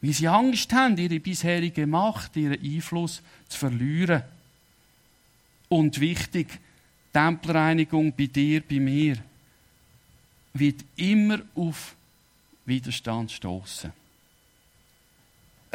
Weil 0.00 0.12
sie 0.12 0.28
Angst 0.28 0.72
haben, 0.72 0.98
ihre 0.98 1.20
bisherige 1.20 1.86
Macht, 1.86 2.36
ihren 2.36 2.60
Einfluss 2.62 3.22
zu 3.48 3.58
verlieren. 3.58 4.22
Und 5.68 6.00
wichtig, 6.00 6.58
Tempelreinigung 7.12 8.12
bei 8.14 8.26
dir, 8.26 8.62
bei 8.62 8.78
mir, 8.78 9.16
wird 10.52 10.84
immer 10.96 11.40
auf 11.54 11.94
Widerstand 12.66 13.32
stoßen. 13.32 13.92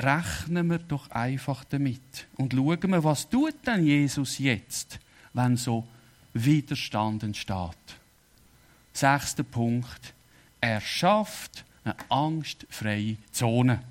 Rechnen 0.01 0.69
wir 0.69 0.79
doch 0.79 1.11
einfach 1.11 1.63
damit 1.65 2.27
und 2.37 2.53
schauen 2.53 2.91
wir, 2.91 3.03
was 3.03 3.29
tut 3.29 3.55
denn 3.67 3.85
Jesus 3.85 4.39
jetzt, 4.39 4.99
wenn 5.33 5.57
so 5.57 5.87
Widerstand 6.33 7.23
entsteht. 7.23 7.77
Sechster 8.93 9.43
Punkt. 9.43 10.13
Er 10.59 10.81
schafft 10.81 11.65
eine 11.83 11.95
angstfreie 12.09 13.17
Zone. 13.31 13.81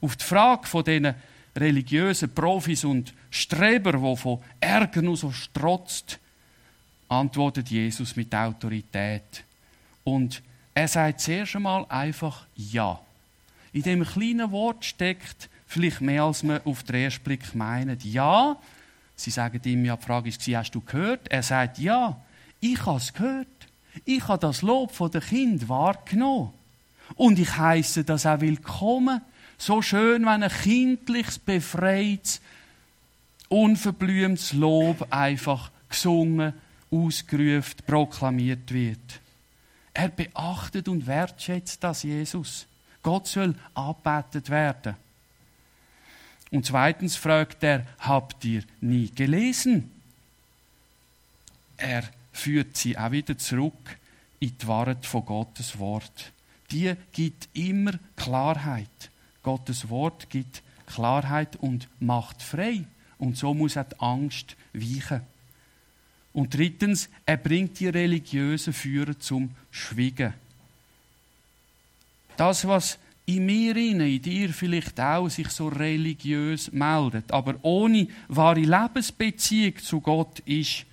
Auf 0.00 0.16
die 0.16 0.24
Frage 0.24 0.66
von 0.66 0.84
diesen 0.84 1.14
religiösen 1.56 2.34
Profis 2.34 2.84
und 2.84 3.14
Streber, 3.30 3.92
die 3.92 4.16
von 4.16 4.42
Ärger 4.60 5.02
nur 5.02 5.16
so 5.16 5.30
strotzt, 5.30 6.18
antwortet 7.08 7.68
Jesus 7.68 8.16
mit 8.16 8.34
Autorität. 8.34 9.44
Und 10.04 10.42
er 10.74 10.88
sagt 10.88 11.20
zuerst 11.20 11.56
einmal 11.56 11.86
einfach 11.88 12.46
Ja. 12.56 13.00
In 13.72 13.82
dem 13.82 14.04
kleinen 14.04 14.50
Wort 14.50 14.84
steckt 14.84 15.48
vielleicht 15.66 16.00
mehr, 16.00 16.24
als 16.24 16.42
man 16.42 16.60
auf 16.64 16.82
den 16.82 16.96
ersten 16.96 17.24
Blick 17.24 17.54
meint. 17.54 18.04
Ja, 18.04 18.56
sie 19.16 19.30
sagen 19.30 19.60
ihm 19.64 19.84
ja, 19.84 19.96
die 19.96 20.04
Frage 20.04 20.28
ist, 20.28 20.46
hast 20.46 20.72
du 20.72 20.80
gehört? 20.80 21.28
Er 21.30 21.42
sagt 21.42 21.78
Ja, 21.78 22.20
ich 22.60 22.84
habe 22.84 22.98
es 22.98 23.12
gehört. 23.12 23.46
Ich 24.04 24.26
habe 24.28 24.40
das 24.40 24.62
Lob 24.62 24.92
von 24.92 25.10
den 25.10 25.20
Kind 25.20 25.68
wahrgenommen. 25.68 26.52
Und 27.14 27.38
ich 27.38 27.56
heiße 27.56 28.04
das 28.04 28.26
auch 28.26 28.40
willkommen. 28.40 29.20
So 29.58 29.82
schön, 29.82 30.24
wenn 30.24 30.42
ein 30.42 30.50
kindliches, 30.50 31.38
befreites, 31.38 32.40
unverblümtes 33.48 34.54
Lob 34.54 35.06
einfach 35.10 35.70
gesungen, 35.88 36.54
ausgerufen, 36.90 37.80
proklamiert 37.86 38.72
wird. 38.72 39.20
Er 39.94 40.08
beachtet 40.08 40.88
und 40.88 41.06
wertschätzt 41.06 41.82
das 41.84 42.02
Jesus. 42.02 42.66
Gott 43.02 43.26
soll 43.26 43.54
abbettet 43.74 44.50
werden. 44.50 44.96
Und 46.50 46.66
zweitens 46.66 47.16
fragt 47.16 47.62
er, 47.64 47.86
habt 47.98 48.44
ihr 48.44 48.62
nie 48.80 49.10
gelesen? 49.10 49.90
Er 51.76 52.04
führt 52.32 52.76
sie 52.76 52.96
auch 52.96 53.10
wieder 53.10 53.36
zurück 53.38 53.98
in 54.38 54.56
die 54.56 54.66
Wahrheit 54.68 55.06
von 55.06 55.24
Gottes 55.24 55.78
Wort. 55.78 56.32
Die 56.70 56.94
gibt 57.12 57.48
immer 57.54 57.92
Klarheit. 58.16 59.10
Gottes 59.42 59.88
Wort 59.88 60.30
gibt 60.30 60.62
Klarheit 60.86 61.56
und 61.56 61.88
macht 62.00 62.42
frei. 62.42 62.84
Und 63.18 63.36
so 63.36 63.54
muss 63.54 63.76
auch 63.76 63.84
die 63.84 64.00
Angst 64.00 64.56
weichen. 64.72 65.22
Und 66.32 66.54
drittens, 66.54 67.08
er 67.26 67.36
bringt 67.36 67.78
die 67.80 67.88
religiösen 67.88 68.72
Führer 68.72 69.18
zum 69.18 69.50
Schwiegen. 69.70 70.34
Das, 72.42 72.66
was 72.66 72.98
in 73.24 73.46
mir 73.46 73.76
in 73.76 74.20
dir 74.20 74.48
vielleicht 74.48 74.98
auch 74.98 75.28
sich 75.28 75.48
so 75.50 75.68
religiös 75.68 76.72
meldet, 76.72 77.30
aber 77.30 77.54
ohne 77.62 78.08
wahre 78.26 78.58
Lebensbeziehung 78.58 79.76
zu 79.76 80.00
Gott 80.00 80.40
ist, 80.40 80.84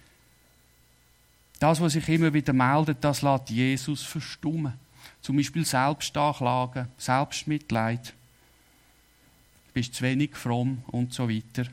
das, 1.58 1.82
was 1.82 1.94
sich 1.94 2.08
immer 2.08 2.32
wieder 2.32 2.54
meldet, 2.54 3.04
das 3.04 3.24
lässt 3.24 3.50
Jesus 3.50 4.04
verstummen. 4.04 4.74
Zum 5.22 5.38
Beispiel 5.38 5.66
Selbstanklagen, 5.66 6.88
Selbstmitleid. 7.00 8.06
Du 8.10 9.74
bist 9.74 9.96
zu 9.96 10.04
wenig 10.04 10.36
fromm 10.36 10.84
und 10.86 11.12
so 11.16 11.28
weiter. 11.28 11.68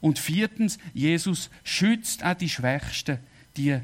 Und 0.00 0.18
viertens, 0.18 0.78
Jesus 0.94 1.50
schützt 1.62 2.24
auch 2.24 2.32
die 2.32 2.48
Schwächsten, 2.48 3.18
die 3.54 3.78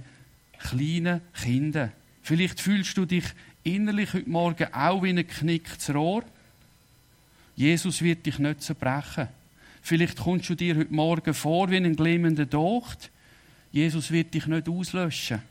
kleinen 0.59 1.21
Kinder. 1.35 1.93
Vielleicht 2.23 2.59
fühlst 2.59 2.97
du 2.97 3.05
dich 3.05 3.25
innerlich 3.64 4.12
heute 4.12 4.29
Morgen 4.29 4.72
auch 4.72 5.03
wie 5.03 5.11
ein 5.11 5.27
knicktes 5.27 5.92
Rohr. 5.92 6.22
Jesus 7.57 8.03
wird 8.03 8.27
dich 8.27 8.38
nicht 8.38 8.62
zerbrechen. 8.62 9.29
Vielleicht 9.83 10.18
kommst 10.18 10.48
du 10.48 10.55
dir 10.55 10.77
heute 10.77 10.94
Morgen 10.94 11.35
vor 11.35 11.70
wie 11.70 11.77
ein 11.77 11.96
glimmender 11.96 12.46
Docht. 12.46 13.11
Jesus 13.72 14.11
wird 14.11 14.33
dich 14.35 14.46
nicht 14.46 14.68
auslöschen. 14.68 15.42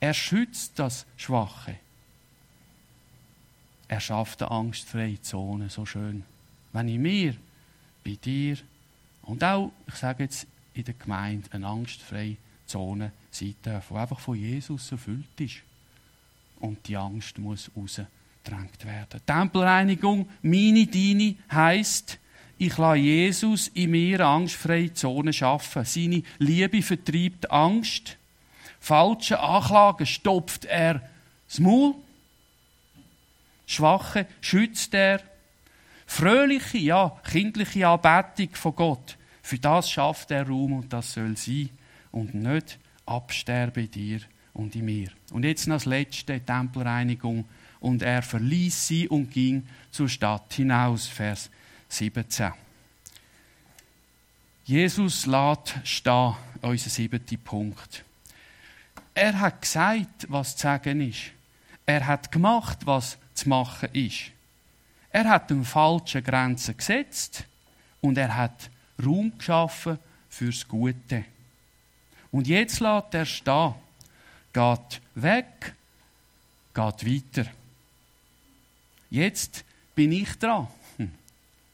Er 0.00 0.14
schützt 0.14 0.78
das 0.78 1.06
Schwache. 1.16 1.76
Er 3.88 4.00
schafft 4.00 4.42
eine 4.42 4.50
angstfreie 4.50 5.20
Zone, 5.20 5.68
so 5.68 5.84
schön. 5.84 6.24
Wenn 6.72 6.88
ich 6.88 6.98
mir, 6.98 7.36
bei 8.04 8.16
dir 8.22 8.56
und 9.22 9.44
auch, 9.44 9.72
ich 9.86 9.94
sage 9.94 10.24
jetzt, 10.24 10.46
in 10.74 10.84
der 10.84 10.94
Gemeinde 10.94 11.48
eine 11.52 11.66
angstfreie 11.66 12.36
Zone 12.66 13.12
sein 13.30 13.54
darf, 13.62 13.88
die 13.88 13.94
einfach 13.94 14.18
von 14.18 14.36
Jesus 14.36 14.90
erfüllt 14.90 15.38
ist. 15.38 15.62
Und 16.62 16.86
die 16.86 16.96
Angst 16.96 17.38
muss 17.38 17.72
rausgedrängt 17.76 18.84
werden. 18.84 19.20
Tempelreinigung, 19.26 20.28
meine, 20.42 20.86
deine, 20.86 21.34
heisst, 21.50 22.20
ich 22.56 22.78
lasse 22.78 22.98
Jesus 22.98 23.66
in 23.74 23.90
mir 23.90 24.20
angstfreie 24.20 24.94
Zone 24.94 25.32
schaffen. 25.32 25.84
Seine 25.84 26.22
Liebe 26.38 26.80
vertreibt 26.80 27.50
Angst. 27.50 28.16
Falsche 28.78 29.40
Anklagen 29.40 30.06
stopft 30.06 30.66
er 30.66 31.02
das 31.48 31.58
Maul. 31.58 31.96
Schwache 33.66 34.26
schützt 34.40 34.94
er. 34.94 35.20
Fröhliche, 36.06 36.78
ja, 36.78 37.20
kindliche 37.28 37.88
Anbetung 37.88 38.54
von 38.54 38.76
Gott. 38.76 39.18
Für 39.42 39.58
das 39.58 39.90
schafft 39.90 40.30
er 40.30 40.46
Raum 40.46 40.74
und 40.74 40.92
das 40.92 41.14
soll 41.14 41.36
sein. 41.36 41.70
Und 42.12 42.34
nicht 42.34 42.78
absterben 43.04 43.90
dir 43.90 44.20
und 44.54 44.74
in 44.76 44.84
mir. 44.84 45.08
Und 45.30 45.44
jetzt 45.44 45.66
noch 45.66 45.76
das 45.76 45.86
letzte, 45.86 46.40
Tempelreinigung. 46.40 47.44
Und 47.80 48.02
er 48.02 48.22
verließ 48.22 48.86
sie 48.86 49.08
und 49.08 49.30
ging 49.30 49.66
zur 49.90 50.08
Stadt 50.08 50.52
hinaus. 50.52 51.08
Vers 51.08 51.50
17. 51.88 52.52
Jesus 54.64 55.26
lädt 55.26 55.74
stehen, 55.82 56.34
unser 56.60 56.90
siebter 56.90 57.36
Punkt. 57.38 58.04
Er 59.14 59.38
hat 59.38 59.60
gesagt, 59.60 60.26
was 60.28 60.56
zu 60.56 60.62
sagen 60.62 61.00
ist. 61.00 61.32
Er 61.84 62.06
hat 62.06 62.30
gemacht, 62.30 62.78
was 62.86 63.18
zu 63.34 63.48
machen 63.48 63.88
ist. 63.92 64.30
Er 65.10 65.28
hat 65.28 65.50
den 65.50 65.64
falschen 65.64 66.24
Grenzen 66.24 66.76
gesetzt 66.76 67.44
und 68.00 68.16
er 68.16 68.34
hat 68.34 68.70
Raum 69.04 69.36
geschaffen 69.36 69.98
fürs 70.28 70.66
Gute. 70.66 71.24
Und 72.30 72.46
jetzt 72.46 72.80
lädt 72.80 73.12
er 73.12 73.26
stehen, 73.26 73.74
geht 74.52 75.00
weg, 75.14 75.74
geht 76.74 77.06
weiter. 77.34 77.50
Jetzt 79.10 79.64
bin 79.94 80.12
ich 80.12 80.38
dran. 80.38 80.68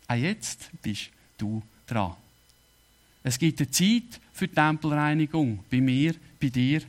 Auch 0.09 0.15
jetzt 0.15 0.71
bist 0.83 1.11
du 1.37 1.63
dran. 1.87 2.15
Es 3.23 3.39
gibt 3.39 3.61
eine 3.61 3.71
Zeit 3.71 4.21
für 4.33 4.49
die 4.49 4.55
Tempelreinigung, 4.55 5.65
bei 5.71 5.81
mir, 5.81 6.15
bei 6.41 6.49
dir. 6.49 6.83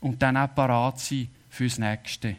Und 0.00 0.20
dann 0.20 0.36
auch 0.36 0.54
parat 0.54 0.98
sein 1.00 1.28
fürs 1.50 1.78
Nächste. 1.78 2.36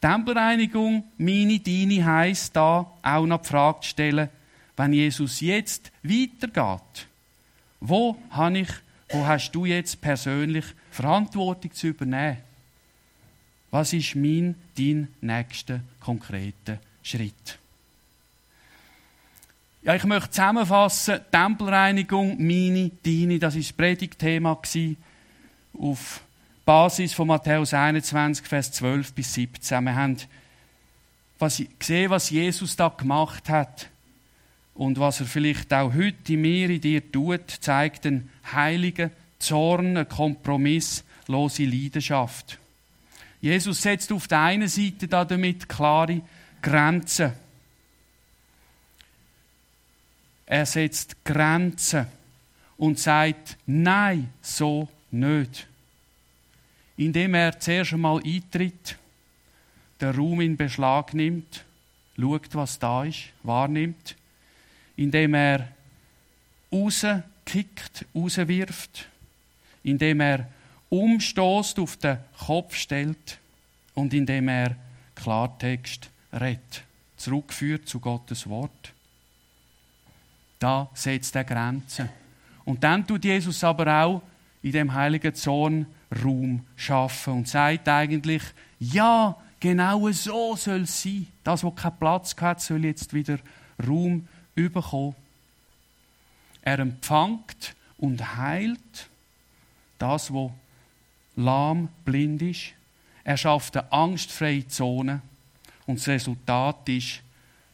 Tempelreinigung, 0.00 1.04
meine, 1.18 1.58
deine, 1.58 2.04
heisst 2.04 2.54
da 2.54 2.86
auch 3.02 3.26
noch 3.26 3.42
die 3.42 3.48
Frage 3.48 3.80
zu 3.80 3.88
stellen, 3.88 4.28
wenn 4.76 4.92
Jesus 4.92 5.40
jetzt 5.40 5.90
weitergeht, 6.02 7.08
wo, 7.80 8.16
habe 8.30 8.60
ich, 8.60 8.68
wo 9.10 9.26
hast 9.26 9.52
du 9.52 9.64
jetzt 9.64 10.00
persönlich 10.00 10.64
Verantwortung 10.90 11.72
zu 11.72 11.88
übernehmen? 11.88 12.38
Was 13.70 13.92
ist 13.92 14.14
mein, 14.14 14.54
dein 14.76 15.08
nächster 15.20 15.80
konkreter 16.00 16.78
Schritt? 17.02 17.58
Ja, 19.82 19.94
ich 19.94 20.04
möchte 20.04 20.30
zusammenfassen, 20.30 21.20
Tempelreinigung, 21.30 22.36
meine, 22.38 22.90
deine, 23.04 23.38
das 23.38 23.54
war 23.54 23.60
das 23.60 23.72
Predigtthema 23.72 24.58
auf 25.78 26.20
Basis 26.64 27.14
von 27.14 27.28
Matthäus 27.28 27.72
21, 27.72 28.46
Vers 28.46 28.72
12 28.72 29.12
bis 29.12 29.34
17. 29.34 29.84
Wir 29.84 29.94
haben 29.94 30.16
gesehen, 31.78 32.10
was 32.10 32.30
Jesus 32.30 32.76
da 32.76 32.88
gemacht 32.88 33.48
hat 33.48 33.88
und 34.78 35.00
was 35.00 35.18
er 35.18 35.26
vielleicht 35.26 35.74
auch 35.74 35.92
heute 35.92 36.34
in 36.34 36.40
mir, 36.40 36.70
in 36.70 36.80
dir 36.80 37.10
tut, 37.10 37.50
zeigt 37.50 38.06
einen 38.06 38.30
heiligen 38.52 39.10
Zorn, 39.40 39.88
eine 39.88 40.04
kompromisslose 40.04 41.64
Leidenschaft. 41.64 42.60
Jesus 43.40 43.82
setzt 43.82 44.12
auf 44.12 44.28
der 44.28 44.40
einen 44.40 44.68
Seite 44.68 45.08
damit 45.08 45.68
klare 45.68 46.22
Grenzen. 46.62 47.32
Er 50.46 50.64
setzt 50.64 51.24
Grenzen 51.24 52.06
und 52.76 53.00
sagt, 53.00 53.56
nein, 53.66 54.32
so 54.40 54.88
nicht. 55.10 55.66
Indem 56.96 57.34
er 57.34 57.58
zuerst 57.58 57.94
einmal 57.94 58.22
eintritt, 58.24 58.96
den 60.00 60.14
Raum 60.14 60.40
in 60.40 60.56
Beschlag 60.56 61.14
nimmt, 61.14 61.64
schaut, 62.16 62.54
was 62.54 62.78
da 62.78 63.02
ist, 63.02 63.24
wahrnimmt, 63.42 64.14
indem 64.98 65.34
er 65.34 65.68
rauskickt, 66.72 68.04
rauswirft, 68.14 69.08
indem 69.84 70.20
er 70.20 70.48
umstoßt, 70.90 71.78
auf 71.78 71.96
den 71.96 72.18
Kopf 72.46 72.74
stellt 72.74 73.38
und 73.94 74.12
indem 74.12 74.48
er 74.48 74.74
Klartext 75.14 76.10
redet, 76.32 76.82
zurückführt 77.16 77.88
zu 77.88 78.00
Gottes 78.00 78.48
Wort. 78.48 78.92
Da 80.58 80.90
setzt 80.94 81.36
er 81.36 81.44
Grenzen. 81.44 82.08
Und 82.64 82.82
dann 82.82 83.06
tut 83.06 83.24
Jesus 83.24 83.62
aber 83.62 84.02
auch 84.02 84.22
in 84.62 84.72
dem 84.72 84.92
heiligen 84.92 85.34
Zorn 85.34 85.86
Raum 86.24 86.64
schaffen 86.74 87.34
und 87.34 87.48
sagt 87.48 87.88
eigentlich, 87.88 88.42
ja, 88.80 89.36
genau 89.60 90.10
so 90.10 90.56
soll 90.56 90.82
es 90.82 91.02
sein. 91.02 91.28
Das, 91.44 91.62
was 91.62 91.76
keinen 91.76 91.98
Platz 91.98 92.34
hat, 92.40 92.60
soll 92.60 92.84
jetzt 92.84 93.14
wieder 93.14 93.38
Raum 93.86 94.26
bekommen. 94.66 95.14
Er 96.62 96.80
empfängt 96.80 97.74
und 97.98 98.36
heilt 98.36 99.08
das, 99.98 100.32
was 100.32 100.50
lahm, 101.36 101.88
blind 102.04 102.42
ist. 102.42 102.72
Er 103.24 103.36
schafft 103.36 103.76
eine 103.76 103.90
angstfreie 103.92 104.66
Zone. 104.68 105.22
Und 105.86 105.98
das 105.98 106.08
Resultat 106.08 106.88
ist, 106.88 107.20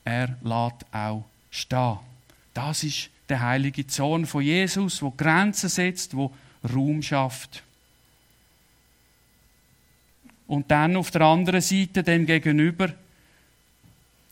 er 0.04 0.36
lässt 0.42 0.84
auch 0.92 1.24
stehen. 1.50 1.98
Das 2.52 2.84
ist 2.84 3.10
der 3.28 3.40
heilige 3.40 3.86
Zorn 3.86 4.26
von 4.26 4.42
Jesus, 4.42 5.02
wo 5.02 5.10
Grenzen 5.10 5.68
setzt, 5.68 6.16
wo 6.16 6.32
Raum 6.72 7.02
schafft. 7.02 7.62
Und 10.46 10.70
dann 10.70 10.96
auf 10.96 11.10
der 11.10 11.22
anderen 11.22 11.60
Seite, 11.60 12.02
dem 12.02 12.26
gegenüber, 12.26 12.92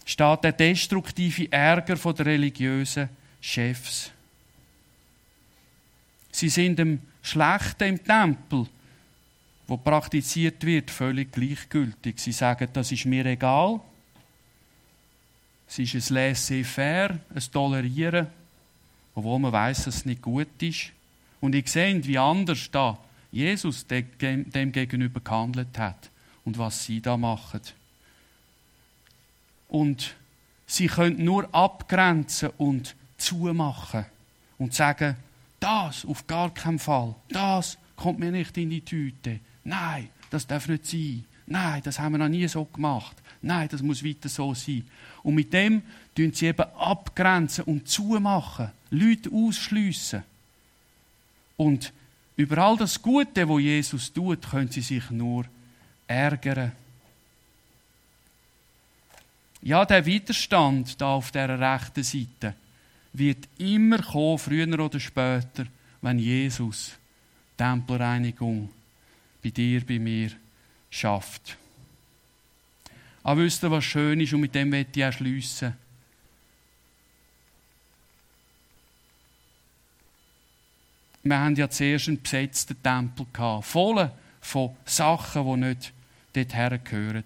steht 0.04 0.44
der 0.44 0.52
destruktive 0.52 1.50
Ärger 1.50 1.96
der 1.96 2.26
religiösen 2.26 3.08
Chefs. 3.40 4.10
Sie 6.30 6.48
sind 6.48 6.78
dem 6.78 7.00
Schlechten 7.22 7.88
im 7.88 8.04
Tempel, 8.04 8.66
wo 9.66 9.76
praktiziert 9.76 10.64
wird, 10.64 10.90
völlig 10.90 11.30
gleichgültig. 11.32 12.18
Sie 12.18 12.32
sagen, 12.32 12.68
das 12.72 12.90
ist 12.90 13.04
mir 13.04 13.26
egal. 13.26 13.80
Es 15.68 15.78
ist 15.78 15.94
ein 15.94 16.14
Laissez-faire, 16.14 17.18
ein 17.34 17.42
Tolerieren, 17.52 18.26
obwohl 19.14 19.38
man 19.38 19.52
weiß, 19.52 19.84
dass 19.84 19.96
es 19.96 20.04
nicht 20.04 20.22
gut 20.22 20.60
ist. 20.60 20.92
Und 21.40 21.54
ich 21.54 21.68
sehe, 21.68 22.04
wie 22.04 22.18
anders 22.18 22.70
da 22.70 22.98
Jesus 23.30 23.86
dem 23.86 24.72
gegenüber 24.72 25.20
gehandelt 25.20 25.78
hat 25.78 26.10
und 26.44 26.58
was 26.58 26.84
sie 26.84 27.00
da 27.00 27.16
machen. 27.16 27.60
Und 29.72 30.14
sie 30.66 30.86
können 30.86 31.24
nur 31.24 31.48
abgrenzen 31.54 32.50
und 32.58 32.94
zumachen 33.16 34.04
und 34.58 34.74
sagen, 34.74 35.16
das 35.60 36.04
auf 36.04 36.26
gar 36.26 36.52
keinen 36.52 36.78
Fall, 36.78 37.14
das 37.30 37.78
kommt 37.96 38.18
mir 38.18 38.30
nicht 38.30 38.54
in 38.58 38.68
die 38.68 38.82
Tüte. 38.82 39.40
Nein, 39.64 40.10
das 40.28 40.46
darf 40.46 40.68
nicht 40.68 40.84
sein. 40.84 41.24
Nein, 41.46 41.80
das 41.82 41.98
haben 41.98 42.12
wir 42.12 42.18
noch 42.18 42.28
nie 42.28 42.46
so 42.48 42.66
gemacht. 42.66 43.16
Nein, 43.40 43.66
das 43.70 43.80
muss 43.80 44.04
weiter 44.04 44.28
so 44.28 44.52
sein. 44.52 44.86
Und 45.22 45.36
mit 45.36 45.54
dem 45.54 45.80
tun 46.14 46.34
sie 46.34 46.48
eben 46.48 46.68
abgrenzen 46.76 47.64
und 47.64 47.88
zumachen, 47.88 48.72
Leute 48.90 49.30
ausschliessen. 49.32 50.22
Und 51.56 51.94
über 52.36 52.58
all 52.58 52.76
das 52.76 53.00
Gute, 53.00 53.48
wo 53.48 53.58
Jesus 53.58 54.12
tut, 54.12 54.50
können 54.50 54.70
sie 54.70 54.82
sich 54.82 55.10
nur 55.10 55.46
ärgern. 56.06 56.72
Ja, 59.62 59.84
der 59.84 60.04
Widerstand 60.04 61.00
da 61.00 61.14
auf 61.14 61.30
der 61.30 61.58
rechten 61.58 62.02
Seite 62.02 62.54
wird 63.12 63.48
immer 63.58 64.02
kommen, 64.02 64.38
früher 64.38 64.80
oder 64.80 64.98
später, 64.98 65.66
wenn 66.00 66.18
Jesus 66.18 66.98
Tempelreinigung 67.56 68.70
bei 69.42 69.50
dir, 69.50 69.86
bei 69.86 70.00
mir 70.00 70.32
schafft. 70.90 71.56
Aber 73.22 73.42
wisst 73.42 73.62
ihr, 73.62 73.70
was 73.70 73.84
schön 73.84 74.20
ist, 74.20 74.32
und 74.32 74.40
mit 74.40 74.54
dem 74.54 74.70
möchte 74.70 74.98
ich 74.98 75.06
auch 75.06 75.12
schliessen? 75.12 75.76
Wir 81.22 81.38
haben 81.38 81.54
ja 81.54 81.70
zuerst 81.70 82.08
einen 82.08 82.20
besetzten 82.20 82.82
Tempel 82.82 83.26
gehabt, 83.32 83.66
voll 83.66 84.10
von 84.40 84.76
Sachen, 84.84 85.44
die 85.44 85.68
nicht 85.68 85.92
dorthin 86.32 86.80
gehören. 86.82 87.24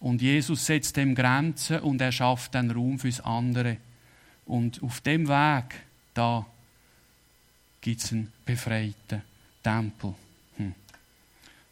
Und 0.00 0.22
Jesus 0.22 0.64
setzt 0.64 0.96
dem 0.96 1.14
Grenzen 1.14 1.80
und 1.80 2.00
er 2.00 2.12
schafft 2.12 2.54
dann 2.54 2.70
Raum 2.70 2.98
fürs 2.98 3.20
andere. 3.20 3.78
Und 4.46 4.82
auf 4.82 5.00
dem 5.00 5.28
Weg, 5.28 5.74
da 6.14 6.46
gibt 7.80 8.02
es 8.02 8.12
einen 8.12 8.32
befreiten 8.44 9.22
Tempel. 9.62 10.14
Hm. 10.56 10.74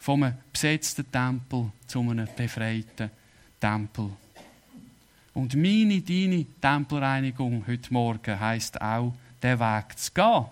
Einem 0.06 0.34
besetzten 0.52 1.10
Tempel 1.10 1.70
zu 1.86 2.00
einem 2.00 2.28
befreiten 2.36 3.10
Tempel. 3.60 4.10
Und 5.34 5.54
meine, 5.54 6.00
deine 6.00 6.46
Tempelreinigung 6.60 7.64
heute 7.66 7.92
Morgen 7.92 8.40
heisst 8.40 8.80
auch, 8.80 9.14
den 9.42 9.60
Weg 9.60 9.98
zu 9.98 10.10
gehen. 10.12 10.46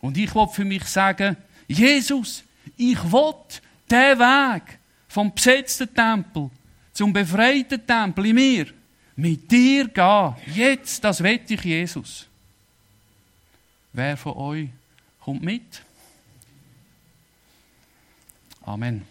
Und 0.00 0.16
ich 0.16 0.34
will 0.34 0.48
für 0.48 0.64
mich 0.64 0.84
sagen, 0.84 1.36
Jesus, 1.68 2.44
ich 2.76 3.02
will 3.12 3.34
den 3.90 4.18
Weg 4.18 4.78
vom 5.14 5.32
besetzten 5.32 5.94
Tempel 5.94 6.50
zum 6.92 7.12
befreiten 7.12 7.86
Tempel 7.86 8.26
in 8.26 8.34
mir 8.34 8.66
mit 9.14 9.48
dir 9.48 9.86
gehen. 9.86 10.34
Jetzt, 10.52 11.04
das 11.04 11.22
wette 11.22 11.54
ich 11.54 11.62
Jesus. 11.62 12.26
Wer 13.92 14.16
von 14.16 14.32
euch 14.32 14.68
kommt 15.20 15.42
mit? 15.42 15.82
Amen. 18.62 19.06